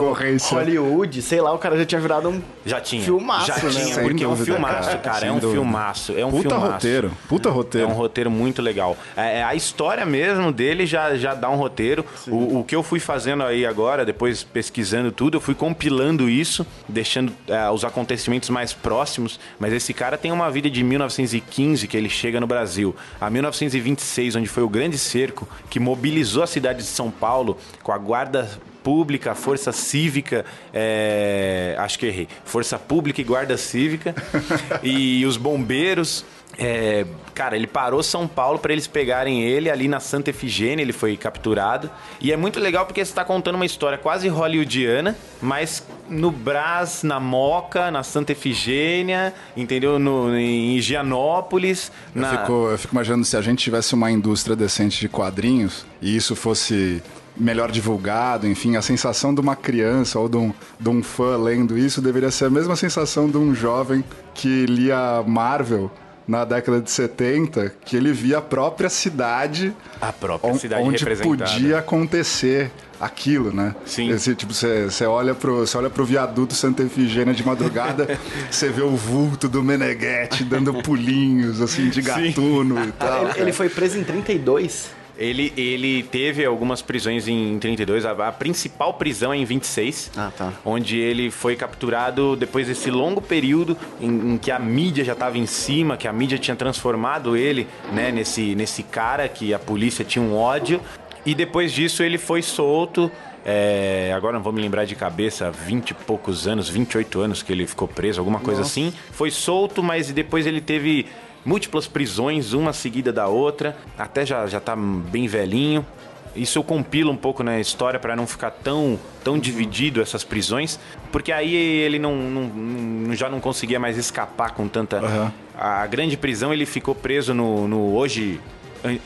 Hollywood, 0.51 1.23
sei 1.23 1.40
lá, 1.40 1.53
o 1.53 1.59
cara 1.59 1.77
já 1.77 1.85
tinha 1.85 2.01
virado 2.01 2.29
um 2.29 2.40
Já 2.64 2.81
tinha. 2.81 3.03
filmaço, 3.03 3.47
já 3.47 3.55
né? 3.55 3.61
tinha, 3.71 3.95
Sem 3.95 4.05
porque 4.05 4.25
é 4.25 4.27
um 4.27 4.31
dúvida, 4.31 4.53
filmaço, 4.53 4.88
cara, 4.88 4.99
cara. 4.99 5.27
é 5.27 5.31
um 5.33 5.38
dúvida. 5.38 5.53
filmaço. 5.53 6.12
É 6.16 6.25
um 6.27 6.31
Puta 6.31 6.49
filmaço. 6.49 6.73
roteiro, 6.73 7.12
puta 7.29 7.51
roteiro. 7.51 7.88
É 7.88 7.90
um 7.90 7.95
roteiro 7.97 8.31
muito 8.31 8.62
legal. 8.62 8.97
É, 9.16 9.38
é, 9.38 9.42
a 9.42 9.55
história 9.55 10.05
mesmo 10.07 10.53
dele 10.53 10.87
já, 10.87 11.16
já 11.16 11.35
dá 11.35 11.49
um 11.51 11.57
roteiro. 11.57 12.05
O, 12.29 12.61
o 12.61 12.64
que 12.64 12.75
eu 12.75 12.83
fui 12.83 13.01
fazendo 13.01 13.42
aí 13.42 13.64
agora, 13.66 14.05
depois 14.05 14.42
pesquisando 14.42 15.11
tudo, 15.12 15.37
eu 15.37 15.40
fui 15.40 15.55
compilando 15.55 16.29
isso, 16.29 16.66
deixando 16.88 17.33
é, 17.49 17.69
os 17.71 17.85
acontecimentos 17.85 18.49
mais 18.51 18.73
próximos. 18.73 19.38
Mas 19.59 19.73
esse 19.73 19.92
cara 19.92 20.16
tem 20.16 20.33
uma 20.33 20.51
vida 20.51 20.71
de 20.71 20.83
1915 20.83 21.87
que 21.87 21.97
ele 21.97 22.06
chega 22.09 22.40
no 22.40 22.47
Brasil, 22.47 22.95
a 23.21 23.29
1926, 23.31 24.37
onde 24.37 24.49
foi 24.49 24.62
o 24.62 24.69
grande 24.69 24.99
cerco 24.99 25.49
que 25.69 25.81
mobilizou 25.81 26.42
a 26.42 26.47
cidade 26.47 26.79
de 26.79 26.88
São 26.88 27.11
Paulo 27.11 27.59
com 27.83 27.92
a 27.92 27.99
guarda 27.99 28.49
pública, 28.87 29.35
força 29.35 29.73
cívica, 29.73 30.45
é, 30.73 31.75
acho 31.79 31.99
que 31.99 32.07
errei, 32.07 32.29
força 32.45 32.79
pública 32.79 33.21
e 33.21 33.25
guarda 33.25 33.57
cívica 33.57 34.14
e 34.81 35.27
os 35.27 35.37
bombeiros. 35.37 36.25
É, 36.59 37.05
cara, 37.35 37.55
ele 37.55 37.66
parou 37.66 38.03
São 38.03 38.27
Paulo 38.27 38.59
para 38.59 38.73
eles 38.73 38.87
pegarem 38.87 39.42
ele 39.42 39.69
ali 39.69 39.88
na 39.88 40.01
Santa 40.01 40.31
Efigênia, 40.31 40.83
ele 40.83 40.92
foi 40.92 41.16
capturado. 41.16 41.90
E 42.21 42.33
é 42.33 42.37
muito 42.37 42.59
legal 42.59 42.87
porque 42.87 43.05
você 43.05 43.11
está 43.11 43.25
contando 43.25 43.57
uma 43.57 43.66
história 43.66 43.99
quase 43.99 44.29
hollywoodiana, 44.29 45.16
mas 45.40 45.87
no 46.09 46.31
Brás, 46.31 47.03
na 47.03 47.21
Moca, 47.21 47.90
na 47.90 48.03
Santa 48.03 48.33
Efigênia, 48.33 49.35
entendeu? 49.57 49.99
No, 49.99 50.35
em 50.35 50.77
Higienópolis. 50.77 51.92
Eu, 52.14 52.23
na... 52.23 52.38
fico, 52.38 52.69
eu 52.71 52.79
fico 52.79 52.95
imaginando 52.95 53.25
se 53.25 53.37
a 53.37 53.42
gente 53.42 53.62
tivesse 53.62 53.95
uma 53.95 54.11
indústria 54.11 54.57
decente 54.57 54.99
de 54.99 55.09
quadrinhos 55.09 55.85
e 56.01 56.16
isso 56.16 56.35
fosse 56.35 57.03
melhor 57.37 57.71
divulgado, 57.71 58.49
enfim, 58.49 58.77
a 58.77 58.83
sensação 58.83 59.35
de 59.35 59.42
uma 59.42 59.55
criança 59.55 60.19
ou 60.19 60.27
de 60.27 60.38
um, 60.38 60.55
de 60.81 60.88
um 60.88 61.03
fã 61.03 61.37
lendo 61.37 61.77
isso 61.77 62.01
deveria 62.01 62.31
ser 62.31 62.47
a 62.47 62.51
mesma 62.51 62.75
sensação 62.77 63.29
de 63.29 63.37
um 63.37 63.55
jovem 63.55 64.03
que 64.33 64.64
lia 64.64 65.23
Marvel 65.27 65.90
na 66.27 66.45
década 66.45 66.81
de 66.81 66.91
70, 66.91 67.73
que 67.85 67.97
ele 67.97 68.12
via 68.12 68.39
a 68.39 68.43
própria 68.43 68.89
cidade, 68.91 69.73
A 70.01 70.12
própria 70.12 70.53
on- 70.53 70.59
cidade 70.59 70.83
onde 70.83 71.05
podia 71.23 71.79
acontecer 71.79 72.71
aquilo, 73.01 73.53
né? 73.53 73.75
Sim. 73.85 74.11
Esse, 74.11 74.35
tipo, 74.35 74.53
você 74.55 74.85
você 74.87 75.05
olha 75.05 75.35
pro, 75.35 75.59
você 75.67 75.77
olha 75.77 75.91
pro 75.91 76.05
viaduto 76.05 76.55
Santa 76.55 76.83
Efigênia 76.83 77.35
de 77.35 77.45
madrugada, 77.45 78.19
você 78.51 78.69
vê 78.71 78.83
o 78.83 78.97
vulto 78.97 79.49
do 79.49 79.62
Meneghetti 79.62 80.43
dando 80.45 80.73
pulinhos, 80.83 81.61
assim, 81.61 81.91
de 81.91 82.01
gatuno 82.03 82.83
e 82.89 82.93
tal. 82.93 83.29
Ele, 83.31 83.41
ele 83.43 83.53
foi 83.53 83.69
preso 83.69 83.99
em 83.99 84.03
32. 84.05 84.91
Ele, 85.19 85.53
ele 85.57 86.03
teve 86.03 86.45
algumas 86.45 86.83
prisões 86.83 87.27
em 87.27 87.59
32, 87.59 88.05
a, 88.05 88.11
a 88.29 88.33
principal 88.33 88.95
prisão 88.95 89.33
é 89.33 89.37
em 89.39 89.45
26, 89.47 90.11
Ah, 90.17 90.31
tá. 90.37 90.53
onde 90.65 90.99
ele 90.99 91.31
foi 91.31 91.57
capturado 91.57 92.37
depois 92.37 92.67
desse 92.67 92.91
longo 92.91 93.23
período 93.23 93.77
em, 94.01 94.35
em 94.35 94.39
que 94.39 94.51
a 94.51 94.59
mídia 94.59 95.03
já 95.05 95.15
estava 95.15 95.39
em 95.39 95.47
cima, 95.47 95.97
que 95.97 96.07
a 96.07 96.13
mídia 96.13 96.37
tinha 96.39 96.55
transformado 96.57 97.35
ele 97.37 97.67
né, 97.93 98.13
nesse, 98.13 98.55
nesse 98.55 98.83
cara 98.83 99.27
que 99.29 99.55
a 99.55 99.59
polícia 99.59 100.05
tinha 100.05 100.23
um 100.23 100.37
ódio. 100.37 100.81
E 101.25 101.35
depois 101.35 101.73
disso 101.73 102.03
ele 102.03 102.19
foi 102.19 102.43
solto. 102.43 103.11
é, 103.45 104.13
agora 104.15 104.35
não 104.37 104.43
vou 104.43 104.53
me 104.53 104.61
lembrar 104.61 104.85
de 104.85 104.95
cabeça, 104.95 105.51
20 105.51 105.91
e 105.91 105.95
poucos 105.95 106.47
anos, 106.47 106.69
28 106.69 107.21
anos 107.21 107.43
que 107.43 107.53
ele 107.53 107.67
ficou 107.67 107.89
preso, 107.89 108.21
alguma 108.21 108.39
coisa 108.41 108.61
assim. 108.63 108.93
Foi 109.13 109.31
solto, 109.31 109.83
mas 109.83 110.11
depois 110.13 110.47
ele 110.47 110.61
teve 110.61 111.07
múltiplas 111.47 111.87
prisões, 111.87 112.53
uma 112.53 112.73
seguida 112.75 113.11
da 113.13 113.29
outra, 113.29 113.75
até 113.97 114.27
já, 114.27 114.47
já 114.47 114.61
tá 114.61 114.77
bem 114.77 115.27
velhinho. 115.27 115.87
Isso 116.35 116.59
eu 116.59 116.63
compilo 116.63 117.11
um 117.11 117.17
pouco 117.17 117.43
na 117.43 117.59
história 117.59 117.99
para 117.99 118.15
não 118.15 118.27
ficar 118.27 118.51
tão, 118.51 118.99
tão 119.25 119.39
dividido 119.39 120.03
essas 120.03 120.23
prisões, 120.23 120.79
porque 121.11 121.33
aí 121.33 121.55
ele 121.55 121.99
não, 121.99 122.15
não- 122.15 123.15
já 123.15 123.31
não 123.31 123.41
conseguia 123.41 123.81
mais 123.81 123.97
escapar 123.97 124.51
com 124.51 124.69
tanta. 124.69 124.99
Aham. 124.99 125.33
A 125.59 125.87
grande 125.87 126.15
prisão 126.19 126.53
ele 126.53 126.67
ficou 126.67 126.95
preso 126.95 127.33
no, 127.33 127.67
no 127.67 127.95
hoje, 127.95 128.39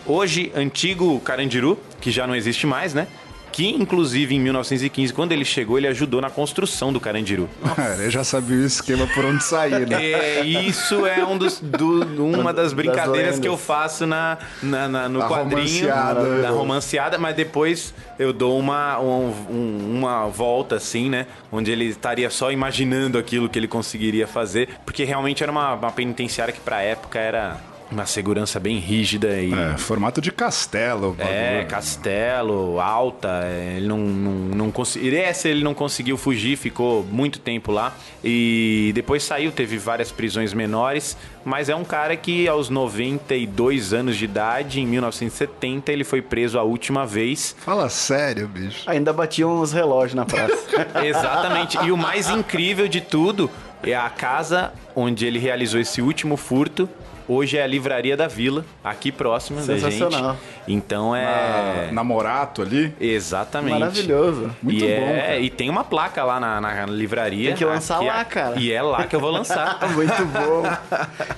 hoje 0.05 0.50
antigo 0.57 1.20
Carandiru, 1.20 1.79
que 2.00 2.11
já 2.11 2.26
não 2.26 2.35
existe 2.35 2.66
mais, 2.66 2.92
né? 2.94 3.07
Que 3.52 3.68
inclusive 3.68 4.34
em 4.34 4.40
1915, 4.40 5.12
quando 5.12 5.32
ele 5.32 5.44
chegou, 5.44 5.76
ele 5.78 5.86
ajudou 5.88 6.20
na 6.20 6.30
construção 6.30 6.92
do 6.92 7.00
Carandiru. 7.00 7.48
Cara, 7.76 7.96
eu 8.02 8.10
já 8.10 8.24
sabia 8.24 8.56
o 8.58 8.64
esquema 8.64 9.06
por 9.08 9.24
onde 9.24 9.42
sair, 9.44 9.86
né? 9.86 10.02
É, 10.02 10.40
isso 10.44 11.06
é 11.06 11.24
um 11.24 11.36
dos, 11.36 11.60
do- 11.60 12.24
uma 12.26 12.52
das 12.52 12.72
brincadeiras 12.72 13.38
que 13.38 13.48
eu 13.48 13.56
faço 13.56 14.06
na, 14.06 14.38
na- 14.62 14.88
na- 14.88 15.08
no 15.08 15.22
A 15.22 15.28
quadrinho, 15.28 15.88
romanceada. 15.88 16.42
da 16.42 16.50
romanceada, 16.50 17.18
mas 17.18 17.34
depois 17.34 17.92
eu 18.18 18.32
dou 18.32 18.58
uma, 18.58 18.98
um- 19.00 19.32
um- 19.50 19.96
uma 19.98 20.26
volta 20.28 20.76
assim, 20.76 21.08
né? 21.08 21.26
Onde 21.50 21.70
ele 21.70 21.86
estaria 21.86 22.30
só 22.30 22.50
imaginando 22.52 23.18
aquilo 23.18 23.48
que 23.48 23.58
ele 23.58 23.68
conseguiria 23.68 24.26
fazer, 24.26 24.68
porque 24.84 25.04
realmente 25.04 25.42
era 25.42 25.50
uma, 25.50 25.74
uma 25.74 25.90
penitenciária 25.92 26.52
que 26.52 26.60
pra 26.60 26.80
época 26.82 27.18
era 27.18 27.56
uma 27.90 28.07
segurança 28.07 28.61
bem 28.61 28.79
rígida 28.79 29.40
e 29.40 29.53
É, 29.53 29.76
formato 29.76 30.20
de 30.20 30.31
castelo. 30.31 31.16
é, 31.18 31.24
bagulho. 31.55 31.68
Castelo, 31.68 32.81
Alta, 32.81 33.42
ele 33.76 33.87
não, 33.88 33.98
não, 33.98 34.33
não 34.57 34.70
conseguiu. 34.70 35.16
Essa 35.18 35.48
ele 35.48 35.64
não 35.64 35.74
conseguiu 35.74 36.16
fugir, 36.16 36.57
ficou 36.57 37.05
muito 37.05 37.38
tempo 37.40 37.72
lá. 37.72 37.92
E 38.22 38.92
depois 38.94 39.22
saiu, 39.24 39.50
teve 39.50 39.76
várias 39.76 40.12
prisões 40.12 40.53
menores, 40.55 41.16
mas 41.44 41.68
é 41.68 41.74
um 41.74 41.85
cara 41.85 42.16
que 42.16 42.46
aos 42.46 42.68
92 42.68 43.92
anos 43.92 44.16
de 44.16 44.24
idade, 44.24 44.81
em 44.81 44.87
1970, 44.87 45.90
ele 45.92 46.05
foi 46.05 46.22
preso 46.22 46.59
a 46.59 46.62
última 46.62 47.05
vez. 47.07 47.57
Fala 47.59 47.88
sério, 47.88 48.46
bicho. 48.48 48.88
Ainda 48.88 49.12
batiam 49.12 49.61
os 49.61 49.72
relógios 49.72 50.14
na 50.14 50.24
praça. 50.24 50.55
Exatamente. 51.05 51.79
E 51.85 51.90
o 51.90 51.96
mais 51.96 52.29
incrível 52.29 52.87
de 52.88 53.00
tudo 53.00 53.50
é 53.83 53.94
a 53.96 54.09
casa 54.11 54.72
onde 54.94 55.24
ele 55.26 55.38
realizou 55.38 55.81
esse 55.81 56.00
último 56.03 56.37
furto. 56.37 56.88
Hoje 57.32 57.56
é 57.56 57.62
a 57.62 57.66
livraria 57.66 58.16
da 58.16 58.26
Vila, 58.26 58.64
aqui 58.82 59.12
próxima 59.12 59.62
da 59.62 59.78
gente. 59.78 59.92
Sensacional. 59.92 60.36
Então 60.66 61.14
é. 61.14 61.86
Na 61.86 61.92
Namorato 61.92 62.60
ali. 62.60 62.92
Exatamente. 63.00 63.78
Maravilhoso. 63.78 64.50
Muito 64.60 64.84
e 64.84 64.96
bom, 64.96 65.08
é- 65.08 65.20
cara. 65.20 65.38
E 65.38 65.48
tem 65.48 65.70
uma 65.70 65.84
placa 65.84 66.24
lá 66.24 66.40
na, 66.40 66.60
na 66.60 66.86
livraria. 66.86 67.50
Tem 67.50 67.58
que 67.58 67.64
lançar 67.64 67.98
Aqui 67.98 68.06
é- 68.08 68.12
lá, 68.12 68.24
cara. 68.24 68.58
E 68.58 68.72
é 68.72 68.82
lá 68.82 69.04
que 69.06 69.14
eu 69.14 69.20
vou 69.20 69.30
lançar. 69.30 69.78
Muito 69.94 70.24
bom. 70.26 70.64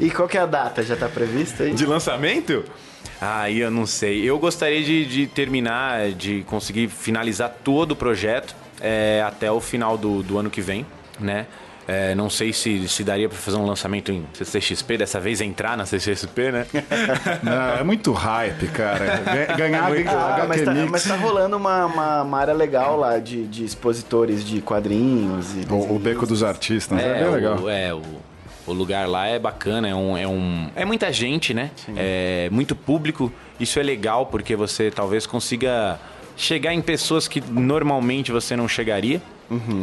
E 0.00 0.10
qual 0.10 0.26
que 0.26 0.38
é 0.38 0.40
a 0.40 0.46
data? 0.46 0.82
Já 0.82 0.96
tá 0.96 1.10
prevista 1.10 1.64
aí? 1.64 1.74
De 1.74 1.84
lançamento? 1.84 2.64
Aí 3.20 3.60
eu 3.60 3.70
não 3.70 3.84
sei. 3.84 4.24
Eu 4.24 4.38
gostaria 4.38 4.82
de, 4.82 5.04
de 5.04 5.26
terminar, 5.26 6.12
de 6.12 6.42
conseguir 6.44 6.88
finalizar 6.88 7.54
todo 7.62 7.92
o 7.92 7.96
projeto 7.96 8.56
é, 8.80 9.22
até 9.26 9.52
o 9.52 9.60
final 9.60 9.98
do, 9.98 10.22
do 10.22 10.38
ano 10.38 10.48
que 10.48 10.62
vem, 10.62 10.86
né? 11.20 11.46
É, 11.88 12.14
não 12.14 12.30
sei 12.30 12.52
se, 12.52 12.88
se 12.88 13.02
daria 13.02 13.28
pra 13.28 13.36
fazer 13.36 13.56
um 13.56 13.66
lançamento 13.66 14.12
em 14.12 14.24
CCXP, 14.32 14.98
dessa 14.98 15.18
vez 15.18 15.40
entrar 15.40 15.76
na 15.76 15.84
CCXP, 15.84 16.52
né? 16.52 16.66
Não, 17.42 17.80
é 17.80 17.82
muito 17.82 18.12
hype, 18.12 18.68
cara. 18.68 19.20
Ga- 19.48 19.54
Ganhar 19.56 19.82
Ah, 20.08 20.42
a 20.42 20.46
mas, 20.46 20.62
tá, 20.62 20.72
mas 20.88 21.04
tá 21.04 21.16
rolando 21.16 21.56
uma, 21.56 21.86
uma, 21.86 22.22
uma 22.22 22.38
área 22.38 22.54
legal 22.54 22.96
lá 22.96 23.18
de, 23.18 23.46
de 23.48 23.64
expositores 23.64 24.44
de 24.44 24.60
quadrinhos 24.62 25.54
e 25.56 25.66
O, 25.72 25.96
o 25.96 25.98
Beco 25.98 26.24
dos 26.26 26.42
Artistas, 26.44 26.98
é, 27.00 27.14
bem 27.20 27.28
o- 27.28 27.32
legal. 27.32 27.68
É, 27.68 27.92
o, 27.92 28.02
o 28.66 28.72
lugar 28.72 29.08
lá 29.08 29.26
é 29.26 29.38
bacana, 29.38 29.88
é 29.88 29.94
um, 29.94 30.16
é 30.16 30.26
um. 30.28 30.68
É 30.76 30.84
muita 30.84 31.12
gente, 31.12 31.52
né? 31.52 31.72
É 31.96 32.48
muito 32.52 32.76
público. 32.76 33.32
Isso 33.58 33.80
é 33.80 33.82
legal 33.82 34.26
porque 34.26 34.54
você 34.54 34.88
talvez 34.90 35.26
consiga 35.26 35.98
chegar 36.36 36.72
em 36.72 36.80
pessoas 36.80 37.26
que 37.26 37.40
normalmente 37.40 38.30
você 38.30 38.54
não 38.56 38.68
chegaria. 38.68 39.20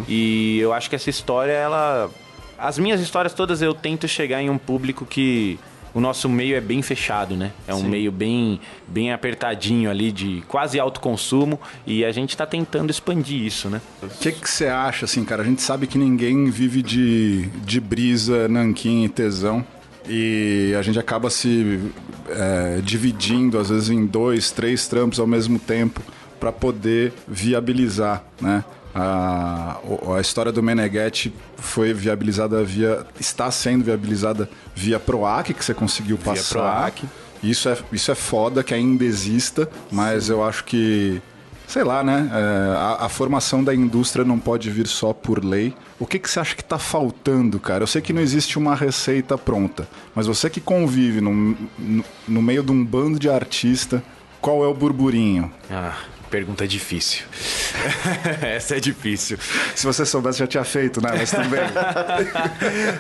E 0.08 0.60
eu 0.60 0.74
acho 0.74 0.90
que 0.90 0.96
essa 0.96 1.10
história, 1.10 1.52
ela. 1.52 2.10
As 2.58 2.78
minhas 2.78 3.00
histórias 3.00 3.34
todas 3.34 3.62
eu 3.62 3.74
tento 3.74 4.08
chegar 4.08 4.42
em 4.42 4.50
um 4.50 4.58
público 4.58 5.06
que. 5.06 5.60
O 5.92 6.00
nosso 6.00 6.30
meio 6.30 6.56
é 6.56 6.62
bem 6.62 6.84
fechado, 6.84 7.36
né? 7.36 7.52
É 7.68 7.74
um 7.74 7.82
meio 7.82 8.12
bem, 8.12 8.62
bem 8.88 9.12
apertadinho 9.12 9.90
ali, 9.90 10.12
de 10.12 10.44
quase 10.48 10.80
autoconsumo. 10.80 11.60
E 11.86 12.06
a 12.06 12.12
gente 12.12 12.38
tá 12.38 12.46
tentando 12.46 12.92
expandir 12.92 13.42
isso, 13.42 13.70
né? 13.70 13.82
O 14.04 14.08
que 14.08 14.32
que 14.32 14.48
você 14.48 14.68
acha, 14.68 15.06
assim, 15.06 15.26
cara? 15.26 15.42
A 15.42 15.46
gente 15.46 15.64
sabe 15.64 15.88
que 15.88 15.98
ninguém 15.98 16.48
vive 16.52 16.84
de, 16.84 17.48
de 17.66 17.80
brisa, 17.80 18.48
nanquim 18.48 19.04
e 19.04 19.10
tesão. 19.10 19.66
E 20.08 20.76
a 20.78 20.82
gente 20.84 21.00
acaba 21.00 21.32
se 21.32 21.80
é, 22.30 22.82
dividindo, 22.84 23.58
às 23.58 23.70
vezes, 23.70 23.90
em 23.90 24.06
dois, 24.06 24.52
três 24.52 24.88
trampos 24.88 25.20
ao 25.20 25.28
mesmo 25.28 25.58
tempo 25.58 26.02
para 26.40 26.52
poder 26.52 27.14
viabilizar, 27.28 28.24
né? 28.40 28.64
A, 28.94 29.78
a 30.18 30.22
história 30.22 30.52
do 30.52 30.64
Meneghetti 30.64 31.34
foi 31.58 31.94
viabilizada 31.94 32.64
via... 32.64 33.06
Está 33.20 33.52
sendo 33.52 33.84
viabilizada 33.84 34.50
via 34.76 35.00
PROAC, 35.00 35.54
que 35.54 35.64
você 35.64 35.74
conseguiu 35.74 36.18
passar. 36.18 36.60
PROAC. 36.60 37.04
Isso 37.42 37.70
é, 37.70 37.78
isso 37.92 38.12
é 38.12 38.16
foda 38.16 38.64
que 38.64 38.74
ainda 38.74 39.04
exista, 39.06 39.70
mas 39.92 40.30
eu 40.30 40.44
acho 40.44 40.66
que 40.66 41.22
sei 41.70 41.84
lá, 41.84 42.04
né? 42.04 42.28
é, 42.34 42.76
a, 42.76 43.06
a 43.06 43.10
formação 43.10 43.64
da 43.64 43.74
indústria 43.76 44.26
não 44.26 44.40
pode 44.40 44.72
vir 44.72 44.88
só 44.88 45.14
por 45.14 45.46
lei. 45.46 45.74
O 46.00 46.06
que, 46.06 46.18
que 46.18 46.30
você 46.30 46.40
acha 46.40 46.56
que 46.56 46.64
está 46.64 46.80
faltando, 46.80 47.60
cara? 47.60 47.84
Eu 47.84 47.88
sei 47.88 48.02
que 48.02 48.12
não 48.12 48.22
existe 48.22 48.58
uma 48.58 48.74
receita 48.76 49.38
pronta, 49.38 49.88
mas 50.16 50.26
você 50.26 50.50
que 50.50 50.60
convive 50.60 51.22
no, 51.22 51.56
no, 51.78 52.04
no 52.28 52.42
meio 52.42 52.64
de 52.64 52.72
um 52.72 52.84
bando 52.84 53.20
de 53.20 53.30
artista, 53.30 54.04
qual 54.42 54.64
é 54.64 54.68
o 54.68 54.74
burburinho? 54.74 55.52
Ah, 55.70 55.96
pergunta 56.30 56.68
difícil. 56.68 57.26
Essa 58.42 58.78
é 58.78 58.80
difícil. 58.80 59.38
Se 59.76 59.86
você 59.86 60.06
soubesse, 60.06 60.40
já 60.40 60.48
tinha 60.48 60.64
feito, 60.64 61.02
né? 61.02 61.12
Mas 61.18 61.32
também. 61.32 61.60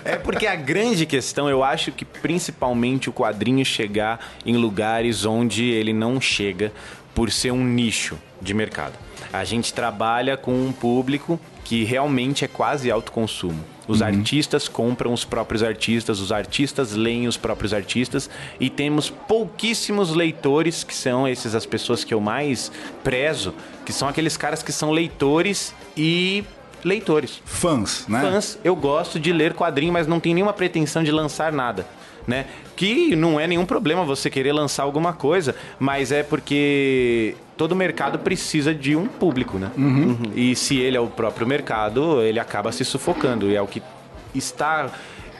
É 0.03 0.15
porque 0.17 0.47
a 0.47 0.55
grande 0.55 1.05
questão, 1.05 1.49
eu 1.49 1.63
acho 1.63 1.91
que 1.91 2.03
principalmente 2.05 3.09
o 3.09 3.13
quadrinho 3.13 3.63
chegar 3.63 4.33
em 4.45 4.55
lugares 4.55 5.25
onde 5.25 5.65
ele 5.65 5.93
não 5.93 6.19
chega 6.19 6.71
por 7.13 7.31
ser 7.31 7.51
um 7.51 7.63
nicho 7.63 8.17
de 8.41 8.53
mercado. 8.53 8.93
A 9.31 9.43
gente 9.43 9.73
trabalha 9.73 10.35
com 10.37 10.53
um 10.53 10.71
público 10.71 11.39
que 11.63 11.83
realmente 11.83 12.43
é 12.43 12.47
quase 12.47 12.89
autoconsumo. 12.89 13.63
Os 13.89 14.03
artistas 14.03 14.67
compram 14.67 15.11
os 15.11 15.25
próprios 15.25 15.63
artistas, 15.63 16.19
os 16.19 16.31
artistas 16.31 16.93
leem 16.93 17.27
os 17.27 17.37
próprios 17.37 17.73
artistas 17.73 18.29
e 18.59 18.69
temos 18.69 19.09
pouquíssimos 19.09 20.13
leitores, 20.13 20.83
que 20.83 20.93
são 20.93 21.27
esses 21.27 21.55
as 21.55 21.65
pessoas 21.65 22.03
que 22.03 22.13
eu 22.13 22.21
mais 22.21 22.71
prezo, 23.03 23.51
que 23.83 23.91
são 23.91 24.07
aqueles 24.07 24.37
caras 24.37 24.61
que 24.61 24.71
são 24.71 24.91
leitores 24.91 25.73
e 25.97 26.43
leitores 26.83 27.41
Fãs, 27.43 28.05
né? 28.07 28.21
fãs. 28.21 28.59
Eu 28.63 28.75
gosto 28.75 29.19
de 29.19 29.33
ler 29.33 29.55
quadrinho, 29.55 29.91
mas 29.91 30.05
não 30.05 30.19
tenho 30.19 30.35
nenhuma 30.35 30.53
pretensão 30.53 31.03
de 31.03 31.11
lançar 31.11 31.51
nada. 31.51 31.87
Né? 32.27 32.45
Que 32.75 33.15
não 33.15 33.39
é 33.39 33.47
nenhum 33.47 33.65
problema 33.65 34.05
você 34.05 34.29
querer 34.29 34.53
lançar 34.53 34.83
alguma 34.83 35.13
coisa, 35.13 35.55
mas 35.79 36.11
é 36.11 36.21
porque 36.21 37.35
todo 37.59 37.75
mercado 37.75 38.19
precisa 38.19 38.73
de 38.73 38.95
um 38.95 39.05
público, 39.05 39.57
né? 39.59 39.69
E 40.33 40.55
se 40.55 40.77
ele 40.77 40.95
é 40.95 40.99
o 40.99 41.07
próprio 41.07 41.45
mercado, 41.45 42.21
ele 42.21 42.39
acaba 42.39 42.71
se 42.71 42.85
sufocando. 42.85 43.51
E 43.51 43.55
é 43.57 43.61
o 43.61 43.67
que 43.67 43.83
está. 44.33 44.89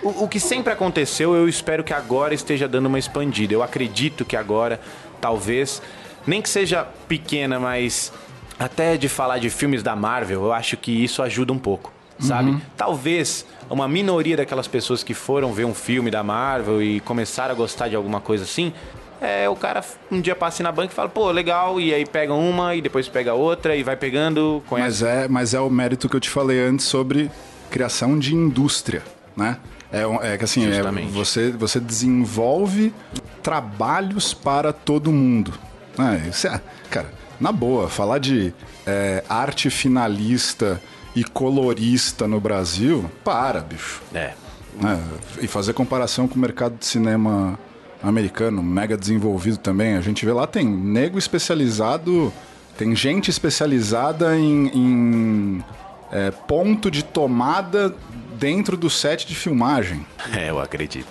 O, 0.04 0.26
o 0.26 0.28
que 0.28 0.38
sempre 0.38 0.74
aconteceu, 0.74 1.34
eu 1.34 1.48
espero 1.48 1.82
que 1.82 1.94
agora 1.94 2.34
esteja 2.34 2.68
dando 2.68 2.88
uma 2.88 3.00
expandida. 3.00 3.54
Eu 3.54 3.64
acredito 3.64 4.26
que 4.26 4.36
agora, 4.36 4.82
talvez, 5.22 5.82
nem 6.28 6.42
que 6.42 6.50
seja 6.50 6.86
pequena, 7.08 7.58
mas 7.58 8.12
até 8.60 8.98
de 8.98 9.08
falar 9.08 9.38
de 9.38 9.50
filmes 9.50 9.82
da 9.82 9.96
Marvel, 9.96 10.44
eu 10.44 10.52
acho 10.52 10.76
que 10.76 10.92
isso 10.92 11.24
ajuda 11.24 11.54
um 11.54 11.58
pouco, 11.58 11.94
sabe? 12.20 12.52
Talvez 12.76 13.46
uma 13.70 13.88
minoria 13.88 14.36
daquelas 14.36 14.68
pessoas 14.68 15.04
que 15.04 15.14
foram 15.14 15.54
ver 15.54 15.64
um 15.64 15.74
filme 15.74 16.12
da 16.12 16.22
Marvel 16.22 16.82
e 16.82 17.00
começaram 17.00 17.54
a 17.54 17.56
gostar 17.56 17.88
de 17.88 17.96
alguma 17.96 18.20
coisa 18.20 18.44
assim, 18.44 18.74
é 19.22 19.50
o 19.50 19.56
cara 19.56 19.84
um 20.12 20.22
dia 20.22 20.36
passa 20.36 20.64
na 20.64 20.72
banca 20.72 20.92
e 20.92 20.96
fala, 20.96 21.10
pô, 21.10 21.30
legal, 21.32 21.80
e 21.80 21.94
aí 21.94 22.06
pega 22.06 22.34
uma 22.34 22.76
e 22.76 22.82
depois 22.82 23.08
pega 23.08 23.34
outra 23.34 23.76
e 23.76 23.84
vai 23.84 23.96
pegando, 23.96 24.64
conhece. 24.68 25.04
Mas 25.04 25.14
é, 25.14 25.28
mas 25.28 25.54
é 25.54 25.60
o 25.60 25.70
mérito 25.70 26.08
que 26.08 26.16
eu 26.16 26.20
te 26.20 26.30
falei 26.30 26.60
antes 26.60 26.86
sobre 26.86 27.30
criação 27.70 28.18
de 28.18 28.34
indústria, 28.34 29.04
né? 29.36 29.58
É, 29.92 30.34
é 30.34 30.38
que 30.38 30.44
assim, 30.44 30.70
é, 30.72 30.82
você, 31.12 31.52
você 31.52 31.80
desenvolve 31.80 32.94
trabalhos 33.42 34.34
para 34.34 34.72
todo 34.72 35.12
mundo. 35.12 35.54
né? 35.98 36.28
Isso 36.30 36.48
é, 36.48 36.62
cara, 36.90 37.12
na 37.40 37.52
boa, 37.52 37.90
falar 37.90 38.20
de 38.20 38.54
é, 38.86 39.24
arte 39.28 39.70
finalista 39.70 40.80
e 41.16 41.24
colorista 41.24 42.28
no 42.28 42.40
Brasil, 42.40 43.10
para, 43.24 43.62
bicho. 43.62 44.02
É. 44.14 44.34
né? 44.80 45.04
E 45.42 45.48
fazer 45.48 45.74
comparação 45.74 46.28
com 46.28 46.36
o 46.36 46.40
mercado 46.40 46.78
de 46.78 46.86
cinema 46.86 47.58
americano, 48.02 48.64
mega 48.64 48.98
desenvolvido 48.98 49.58
também. 49.58 49.96
A 49.96 50.02
gente 50.02 50.26
vê 50.26 50.32
lá, 50.32 50.48
tem 50.48 50.66
nego 50.66 51.18
especializado, 51.18 52.32
tem 52.78 52.96
gente 52.96 53.30
especializada 53.30 54.38
em, 54.38 54.68
em, 54.68 55.64
é, 56.12 56.32
ponto 56.32 56.90
de 56.90 57.04
tomada 57.04 57.94
dentro 58.38 58.78
do 58.78 58.90
set 58.90 59.28
de 59.28 59.36
filmagem. 59.36 60.06
É, 60.34 60.50
eu 60.50 60.60
acredito. 60.60 61.08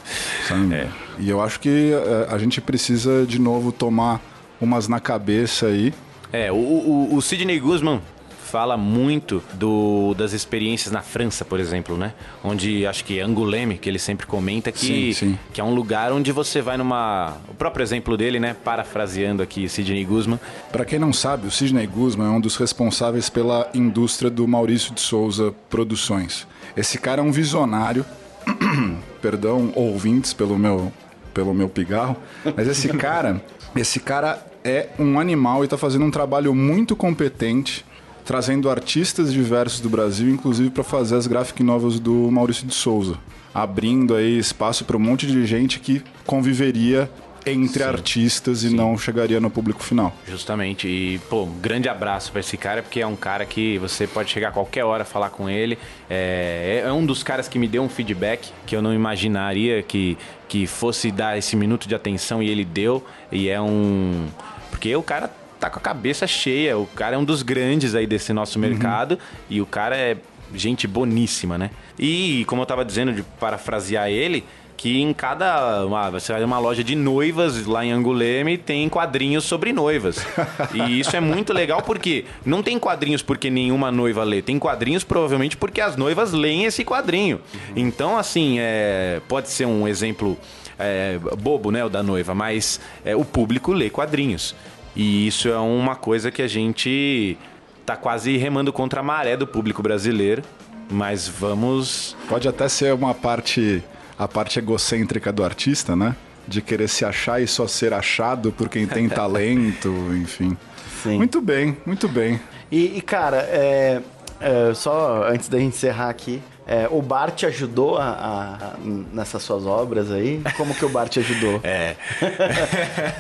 sabe? 0.47 0.89
E 1.19 1.29
eu 1.29 1.43
acho 1.43 1.61
que 1.61 1.93
é, 1.93 2.33
a 2.33 2.39
gente 2.39 2.61
precisa 2.61 3.27
de 3.27 3.39
novo 3.39 3.71
tomar 3.71 4.21
umas 4.61 4.89
na 4.89 4.99
cabeça 4.99 5.67
aí. 5.67 5.93
É, 6.33 6.51
o, 6.51 6.57
o, 6.57 7.15
o 7.17 7.23
Sidney 7.23 7.59
Guzman 7.59 8.01
fala 8.49 8.77
muito 8.77 9.43
do, 9.55 10.15
das 10.15 10.33
experiências 10.33 10.91
na 10.91 11.03
França, 11.03 11.45
por 11.45 11.61
exemplo, 11.61 11.97
né? 11.97 12.15
Onde 12.43 12.87
acho 12.87 13.05
que 13.05 13.21
Angoulême, 13.21 13.77
que 13.77 13.89
ele 13.89 13.99
sempre 13.99 14.27
comenta 14.27 14.73
que, 14.73 15.13
Sim, 15.13 15.13
sim. 15.13 15.39
que 15.53 15.61
é 15.61 15.65
um 15.65 15.75
lugar 15.75 16.13
onde 16.13 16.33
você 16.33 16.63
vai 16.63 16.77
numa. 16.77 17.37
O 17.49 17.55
próprio 17.55 17.83
exemplo 17.83 18.17
dele, 18.17 18.41
né? 18.41 18.57
Parafraseando 18.65 19.43
aqui 19.43 19.69
Sidney 19.69 20.05
Guzman. 20.05 20.41
Para 20.73 20.85
quem 20.85 20.99
não 20.99 21.13
sabe, 21.13 21.47
o 21.47 21.51
Sidney 21.51 21.87
Guzman 21.87 22.27
é 22.27 22.31
um 22.31 22.41
dos 22.41 22.57
responsáveis 22.57 23.29
pela 23.29 23.69
indústria 23.75 24.31
do 24.31 24.49
Maurício 24.49 24.95
de 24.95 25.01
Souza 25.01 25.55
Produções. 25.69 26.47
Esse 26.77 26.99
cara 26.99 27.21
é 27.21 27.25
um 27.25 27.31
visionário, 27.33 28.05
perdão, 29.21 29.73
ouvintes 29.75 30.33
pelo 30.33 30.59
meu, 30.59 30.93
pelo 31.35 31.53
meu 31.53 31.69
pigarro, 31.69 32.17
mas 32.57 32.67
esse 32.69 32.89
cara, 32.89 33.43
esse 33.77 34.01
cara 34.01 34.45
é 34.65 34.89
um 34.99 35.19
animal 35.19 35.63
e 35.63 35.67
está 35.67 35.77
fazendo 35.77 36.05
um 36.05 36.11
trabalho 36.11 36.55
muito 36.55 36.95
competente, 36.97 37.85
trazendo 38.29 38.69
artistas 38.69 39.33
diversos 39.33 39.81
do 39.81 39.89
Brasil, 39.89 40.29
inclusive 40.29 40.69
para 40.69 40.85
fazer 40.85 41.17
as 41.17 41.27
graphic 41.27 41.63
novels 41.63 41.99
do 41.99 42.31
Maurício 42.31 42.67
de 42.67 42.75
Souza, 42.75 43.17
abrindo 43.55 44.15
aí 44.15 44.39
espaço 44.39 44.85
para 44.85 44.99
um 44.99 45.01
monte 45.01 45.27
de 45.27 45.47
gente 45.47 45.81
que 45.81 46.05
conviveria 46.27 47.11
entre 47.47 47.83
artistas 47.83 48.65
e 48.65 48.69
não 48.69 48.99
chegaria 48.99 49.41
no 49.41 49.49
público 49.49 49.83
final. 49.83 50.15
Justamente. 50.27 50.87
E, 50.87 51.19
pô, 51.31 51.45
um 51.45 51.59
grande 51.59 51.89
abraço 51.89 52.31
pra 52.31 52.41
esse 52.41 52.59
cara, 52.59 52.83
porque 52.83 53.01
é 53.01 53.07
um 53.07 53.17
cara 53.17 53.47
que 53.47 53.79
você 53.79 54.07
pode 54.07 54.29
chegar 54.29 54.49
a 54.49 54.53
qualquer 54.53 54.85
hora 54.85 55.07
falar 55.07 55.31
com 55.31 55.49
ele. 55.49 55.79
É, 56.11 56.83
é 56.85 56.93
um 56.93 57.07
dos 57.07 57.23
caras 57.23 57.49
que 57.49 57.59
me 57.59 57.67
deu 57.67 57.83
um 57.83 57.89
feedback 57.89 58.53
que 58.67 58.77
eu 58.77 58.83
não 58.83 58.93
imaginaria 58.93 59.83
que, 59.83 60.19
que 60.47 60.67
fosse 60.67 61.11
dar 61.11 61.39
esse 61.39 61.57
minuto 61.57 61.89
de 61.89 61.95
atenção 61.95 62.43
e 62.43 62.51
ele 62.51 62.67
deu. 62.67 63.03
E 63.33 63.49
é 63.49 63.59
um. 63.59 64.27
Porque 64.71 64.95
o 64.95 65.03
cara 65.03 65.31
tá 65.59 65.71
com 65.71 65.79
a 65.79 65.83
cabeça 65.83 66.27
cheia. 66.27 66.79
O 66.79 66.87
cara 66.87 67.17
é 67.17 67.19
um 67.19 67.25
dos 67.25 67.43
grandes 67.43 67.95
aí 67.95 68.07
desse 68.07 68.33
nosso 68.33 68.59
mercado. 68.59 69.19
E 69.49 69.61
o 69.61 69.67
cara 69.67 69.97
é 69.97 70.17
gente 70.55 70.87
boníssima, 70.87 71.59
né? 71.59 71.71
E, 71.99 72.45
como 72.47 72.63
eu 72.63 72.67
tava 72.67 72.85
dizendo, 72.85 73.13
de 73.13 73.23
parafrasear 73.23 74.09
ele 74.09 74.45
que 74.79 75.03
em 75.03 75.13
cada. 75.13 75.85
Uma, 75.85 76.09
você 76.09 76.33
vai 76.33 76.41
numa 76.41 76.59
loja 76.59 76.83
de 76.83 76.95
noivas 76.95 77.67
lá 77.67 77.85
em 77.85 77.91
Anguleme 77.91 78.57
tem 78.57 78.89
quadrinhos 78.89 79.45
sobre 79.45 79.73
noivas. 79.73 80.25
e 80.73 81.01
isso 81.01 81.15
é 81.17 81.21
muito 81.21 81.53
legal 81.53 81.83
porque 81.83 82.25
não 82.47 82.63
tem 82.63 82.79
quadrinhos 82.79 83.21
porque 83.21 83.51
nenhuma 83.51 83.91
noiva 83.91 84.23
lê, 84.23 84.41
tem 84.41 84.59
quadrinhos 84.59 85.03
provavelmente 85.03 85.57
porque 85.57 85.81
as 85.81 85.97
noivas 85.97 86.33
leem 86.33 86.65
esse 86.65 86.85
quadrinho. 86.85 87.41
Então, 87.75 88.17
assim, 88.17 88.57
é, 88.61 89.21
pode 89.29 89.51
ser 89.51 89.67
um 89.67 89.89
exemplo 89.89 90.39
é, 90.79 91.19
bobo, 91.39 91.73
né, 91.73 91.85
o 91.85 91.89
da 91.89 92.03
noiva, 92.03 92.33
mas 92.33 92.81
é, 93.05 93.17
o 93.17 93.25
público 93.25 93.73
lê 93.73 93.91
quadrinhos. 93.91 94.55
E 94.99 95.29
isso 95.29 95.49
é 95.49 95.59
uma 95.59 95.95
coisa 95.95 96.31
que 96.31 96.43
a 96.43 96.49
gente 96.49 97.39
tá 97.87 97.97
quase 97.97 98.37
remando 98.37 98.73
contra 98.73 99.01
a 99.01 99.03
maré 99.03 99.37
do 99.37 99.47
público 99.47 99.81
brasileiro. 99.81 100.43
Mas 100.91 101.29
vamos. 101.29 102.17
Pode 102.29 102.49
até 102.49 102.69
ser 102.69 102.93
uma 102.93 103.15
parte 103.15 103.83
a 104.19 104.27
parte 104.27 104.59
egocêntrica 104.59 105.33
do 105.33 105.45
artista, 105.45 105.95
né? 105.95 106.17
De 106.47 106.61
querer 106.61 106.89
se 106.89 107.05
achar 107.05 107.41
e 107.41 107.47
só 107.47 107.69
ser 107.69 107.95
achado 107.95 108.51
por 108.51 108.69
quem 108.69 108.87
tem 108.87 109.07
talento, 109.09 109.89
enfim. 110.21 110.57
Sim. 111.03 111.17
Muito 111.17 111.41
bem, 111.41 111.77
muito 111.87 112.09
bem. 112.09 112.41
E, 112.71 112.99
e, 112.99 113.01
cara, 113.01 113.37
é, 113.43 114.03
é, 114.41 114.75
só 114.75 115.29
antes 115.31 115.49
da 115.49 115.59
gente 115.59 115.77
encerrar 115.77 116.09
aqui, 116.09 116.43
é, 116.69 116.87
o 116.91 117.01
Bar 117.03 117.31
te 117.31 117.47
ajudou 117.47 117.97
a, 117.97 118.09
a- 118.11 118.77
nessas 119.13 119.43
suas 119.43 119.65
obras 119.67 120.11
aí? 120.11 120.43
Como 120.57 120.75
que 120.75 120.85
o 120.85 120.89
Bar 120.91 121.09
te 121.09 121.19
ajudou? 121.21 121.61
É. 121.65 121.97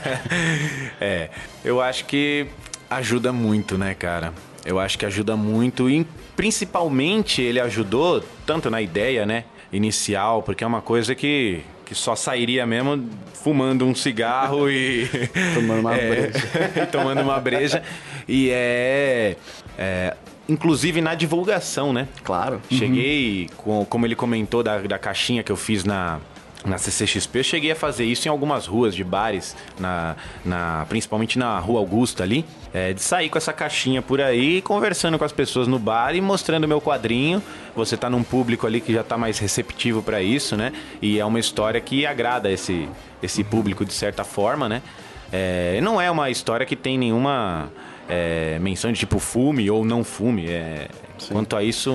é. 1.00 1.30
Eu 1.64 1.80
acho 1.80 2.04
que 2.04 2.46
ajuda 2.90 3.32
muito, 3.32 3.76
né, 3.76 3.94
cara? 3.94 4.32
Eu 4.64 4.78
acho 4.78 4.98
que 4.98 5.06
ajuda 5.06 5.36
muito 5.36 5.88
e 5.88 6.06
principalmente 6.36 7.42
ele 7.42 7.60
ajudou 7.60 8.22
tanto 8.46 8.70
na 8.70 8.80
ideia, 8.82 9.24
né, 9.26 9.44
inicial, 9.72 10.42
porque 10.42 10.62
é 10.62 10.66
uma 10.66 10.82
coisa 10.82 11.14
que 11.14 11.62
que 11.84 11.94
só 11.94 12.14
sairia 12.14 12.66
mesmo 12.66 13.08
fumando 13.32 13.86
um 13.86 13.94
cigarro 13.94 14.68
e 14.68 15.08
Tomando 15.54 15.80
uma 15.80 15.96
É, 15.96 16.08
breja. 16.10 16.86
tomando 16.92 17.22
uma 17.22 17.40
breja 17.40 17.82
e 18.28 18.50
é, 18.52 19.36
é 19.78 20.14
inclusive 20.48 21.00
na 21.00 21.14
divulgação, 21.14 21.92
né? 21.92 22.08
Claro. 22.24 22.60
Cheguei, 22.70 23.50
com, 23.56 23.84
como 23.84 24.06
ele 24.06 24.14
comentou 24.14 24.62
da, 24.62 24.78
da 24.78 24.98
caixinha 24.98 25.42
que 25.42 25.52
eu 25.52 25.56
fiz 25.56 25.84
na, 25.84 26.18
na 26.64 26.78
CCXP, 26.78 27.38
eu 27.38 27.44
cheguei 27.44 27.70
a 27.72 27.76
fazer 27.76 28.04
isso 28.04 28.26
em 28.26 28.30
algumas 28.30 28.66
ruas 28.66 28.94
de 28.94 29.04
bares, 29.04 29.54
na, 29.78 30.16
na, 30.44 30.86
principalmente 30.88 31.38
na 31.38 31.58
Rua 31.58 31.80
Augusta 31.80 32.22
ali, 32.22 32.44
é, 32.72 32.92
de 32.92 33.02
sair 33.02 33.28
com 33.28 33.36
essa 33.36 33.52
caixinha 33.52 34.00
por 34.00 34.20
aí, 34.20 34.62
conversando 34.62 35.18
com 35.18 35.24
as 35.24 35.32
pessoas 35.32 35.68
no 35.68 35.78
bar 35.78 36.14
e 36.14 36.20
mostrando 36.20 36.66
meu 36.66 36.80
quadrinho. 36.80 37.42
Você 37.76 37.96
tá 37.96 38.08
num 38.08 38.22
público 38.22 38.66
ali 38.66 38.80
que 38.80 38.92
já 38.92 39.04
tá 39.04 39.18
mais 39.18 39.38
receptivo 39.38 40.02
para 40.02 40.22
isso, 40.22 40.56
né? 40.56 40.72
E 41.00 41.18
é 41.18 41.24
uma 41.24 41.38
história 41.38 41.80
que 41.80 42.06
agrada 42.06 42.50
esse, 42.50 42.88
esse 43.22 43.44
público 43.44 43.84
de 43.84 43.92
certa 43.92 44.24
forma, 44.24 44.68
né? 44.68 44.82
É, 45.30 45.78
não 45.82 46.00
é 46.00 46.10
uma 46.10 46.30
história 46.30 46.64
que 46.64 46.74
tem 46.74 46.96
nenhuma 46.96 47.70
é, 48.08 48.58
menção 48.60 48.90
de 48.92 48.98
tipo 48.98 49.18
fume 49.18 49.70
ou 49.70 49.84
não 49.84 50.02
fume. 50.02 50.48
É, 50.48 50.88
quanto 51.30 51.56
a 51.56 51.62
isso, 51.62 51.92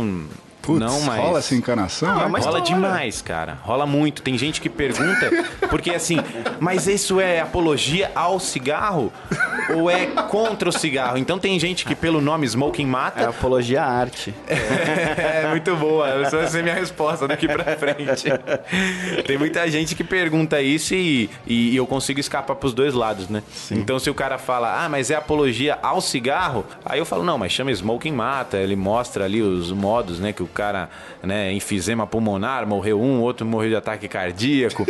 Putz, 0.61 0.79
não, 0.79 1.01
mas. 1.01 1.19
rola 1.21 1.39
essa 1.39 1.55
encanação? 1.55 2.15
Não, 2.15 2.29
mas 2.29 2.45
rola 2.45 2.61
demais, 2.61 3.21
cara. 3.21 3.57
Rola 3.63 3.85
muito. 3.85 4.21
Tem 4.21 4.37
gente 4.37 4.61
que 4.61 4.69
pergunta, 4.69 5.29
porque 5.69 5.91
assim, 5.91 6.17
mas 6.59 6.87
isso 6.87 7.19
é 7.19 7.41
apologia 7.41 8.09
ao 8.15 8.39
cigarro 8.39 9.11
ou 9.75 9.89
é 9.89 10.05
contra 10.07 10.69
o 10.69 10.71
cigarro? 10.71 11.17
Então 11.17 11.39
tem 11.39 11.59
gente 11.59 11.85
que 11.85 11.95
pelo 11.95 12.21
nome 12.21 12.45
Smoking 12.45 12.83
É 12.83 12.87
mata. 12.87 13.29
apologia 13.29 13.81
à 13.83 13.87
arte. 13.87 14.33
É, 14.47 15.47
muito 15.49 15.75
boa. 15.75 16.07
Essa 16.21 16.37
vai 16.37 16.47
ser 16.47 16.63
minha 16.63 16.75
resposta 16.75 17.27
daqui 17.27 17.47
pra 17.47 17.75
frente. 17.75 18.25
Tem 19.25 19.37
muita 19.37 19.69
gente 19.69 19.95
que 19.95 20.03
pergunta 20.03 20.61
isso 20.61 20.93
e, 20.93 21.29
e 21.45 21.75
eu 21.75 21.85
consigo 21.85 22.19
escapar 22.19 22.55
pros 22.55 22.73
dois 22.73 22.93
lados, 22.93 23.29
né? 23.29 23.43
Então 23.71 23.99
se 23.99 24.09
o 24.09 24.13
cara 24.13 24.37
fala, 24.37 24.83
ah, 24.85 24.89
mas 24.89 25.11
é 25.11 25.15
apologia 25.15 25.77
ao 25.81 26.01
cigarro, 26.01 26.65
aí 26.85 26.99
eu 26.99 27.05
falo, 27.05 27.23
não, 27.23 27.37
mas 27.37 27.51
chama 27.51 27.71
Smoking 27.71 28.11
Mata. 28.13 28.57
Ele 28.57 28.75
mostra 28.75 29.25
ali 29.25 29.41
os 29.41 29.71
modos, 29.71 30.19
né? 30.19 30.33
Que 30.33 30.43
o 30.43 30.47
cara, 30.47 30.89
né, 31.21 31.51
enfisema 31.53 32.05
pulmonar, 32.07 32.65
morreu 32.67 33.01
um, 33.01 33.21
outro 33.21 33.45
morreu 33.45 33.69
de 33.69 33.75
ataque 33.75 34.07
cardíaco. 34.07 34.85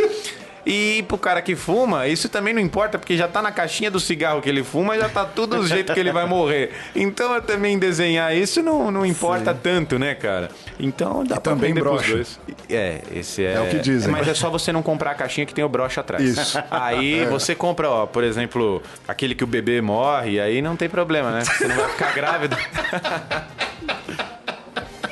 E 0.66 1.04
pro 1.06 1.18
cara 1.18 1.42
que 1.42 1.54
fuma, 1.54 2.06
isso 2.08 2.28
também 2.28 2.54
não 2.54 2.60
importa, 2.60 2.98
porque 2.98 3.16
já 3.16 3.28
tá 3.28 3.42
na 3.42 3.52
caixinha 3.52 3.90
do 3.90 4.00
cigarro 4.00 4.40
que 4.40 4.48
ele 4.48 4.64
fuma, 4.64 4.98
já 4.98 5.08
tá 5.08 5.24
tudo 5.24 5.56
do 5.58 5.66
jeito 5.66 5.92
que 5.92 6.00
ele 6.00 6.12
vai 6.12 6.26
morrer. 6.26 6.70
Então 6.94 7.34
eu 7.34 7.42
também 7.42 7.78
desenhar 7.78 8.34
isso 8.36 8.62
não, 8.62 8.90
não 8.90 9.04
importa 9.04 9.52
tanto, 9.54 9.98
né, 9.98 10.14
cara? 10.14 10.50
Então 10.80 11.22
dá 11.24 11.36
E 11.36 11.40
pra 11.40 11.52
também 11.52 11.74
brocha. 11.74 12.12
dois. 12.14 12.40
É, 12.68 13.00
esse 13.14 13.44
é. 13.44 13.54
É 13.54 13.60
o 13.60 13.68
que 13.68 13.78
dizem. 13.78 14.10
Mas 14.10 14.26
é 14.26 14.34
só 14.34 14.48
você 14.50 14.72
não 14.72 14.82
comprar 14.82 15.10
a 15.10 15.14
caixinha 15.14 15.46
que 15.46 15.52
tem 15.54 15.64
o 15.64 15.68
broche 15.68 16.00
atrás. 16.00 16.22
Isso. 16.22 16.62
Aí 16.70 17.24
você 17.26 17.54
compra, 17.54 17.90
ó, 17.90 18.06
por 18.06 18.24
exemplo, 18.24 18.82
aquele 19.06 19.34
que 19.34 19.44
o 19.44 19.46
bebê 19.46 19.80
morre, 19.80 20.40
aí 20.40 20.62
não 20.62 20.76
tem 20.76 20.88
problema, 20.88 21.30
né? 21.30 21.44
Você 21.44 21.68
não 21.68 21.76
vai 21.76 21.88
ficar 21.90 22.14
grávida. 22.14 22.56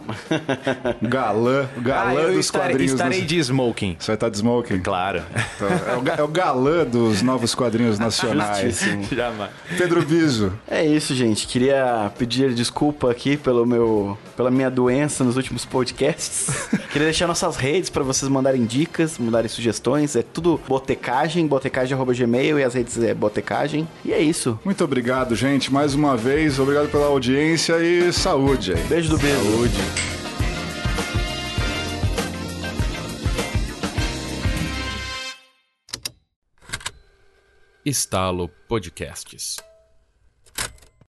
galã, 1.01 1.67
galã 1.81 2.21
Ah, 2.21 2.31
dos 2.31 2.45
estarei, 2.45 2.69
quadrinhos. 2.69 2.93
estarei 2.93 3.19
nas- 3.19 3.27
de 3.27 3.39
smoking. 3.39 3.95
Você 3.99 4.07
vai 4.07 4.15
estar 4.15 4.29
de 4.29 4.37
smoking? 4.37 4.79
Claro. 4.79 5.21
Então, 5.55 5.67
é, 5.67 6.15
o, 6.15 6.19
é 6.19 6.23
o 6.23 6.27
galã 6.27 6.85
dos 6.85 7.21
novos 7.21 7.53
quadrinhos 7.55 7.99
nacionais. 7.99 8.79
Jamais. 9.11 9.51
Pedro 9.77 10.01
Biso, 10.05 10.53
É 10.67 10.85
isso, 10.85 11.13
gente. 11.15 11.47
Queria 11.47 12.11
pedir 12.17 12.53
desculpa 12.53 13.11
aqui 13.11 13.37
pelo 13.37 13.65
meu, 13.65 14.17
pela 14.35 14.51
minha 14.51 14.69
doença 14.69 15.23
nos 15.23 15.35
últimos 15.37 15.65
podcasts. 15.65 16.47
Queria 16.91 17.07
deixar 17.07 17.27
nossas 17.27 17.55
redes 17.57 17.89
para 17.89 18.03
vocês 18.03 18.29
mandarem 18.29 18.65
dicas, 18.65 19.17
mandarem 19.17 19.47
sugestões. 19.49 20.15
É 20.15 20.21
tudo 20.23 20.59
botecagem, 20.67 21.45
botecagem@gmail 21.47 22.59
e 22.59 22.63
as 22.63 22.73
redes 22.73 22.96
é 23.03 23.13
botecagem. 23.13 23.87
E 24.03 24.13
é 24.13 24.19
isso. 24.19 24.59
muito 24.63 24.83
obrigado, 24.83 25.35
gente, 25.35 25.71
mais 25.71 25.93
uma 25.93 26.15
vez. 26.15 26.59
Obrigado 26.59 26.89
pela 26.89 27.07
audiência 27.07 27.77
e 27.79 28.11
saúde 28.11 28.73
aí. 28.73 28.83
Beijo 28.83 29.09
do 29.09 29.17
beijo. 29.17 29.37
Saúde. 29.37 29.77
Estalo 37.85 38.49
Podcasts. 38.67 39.66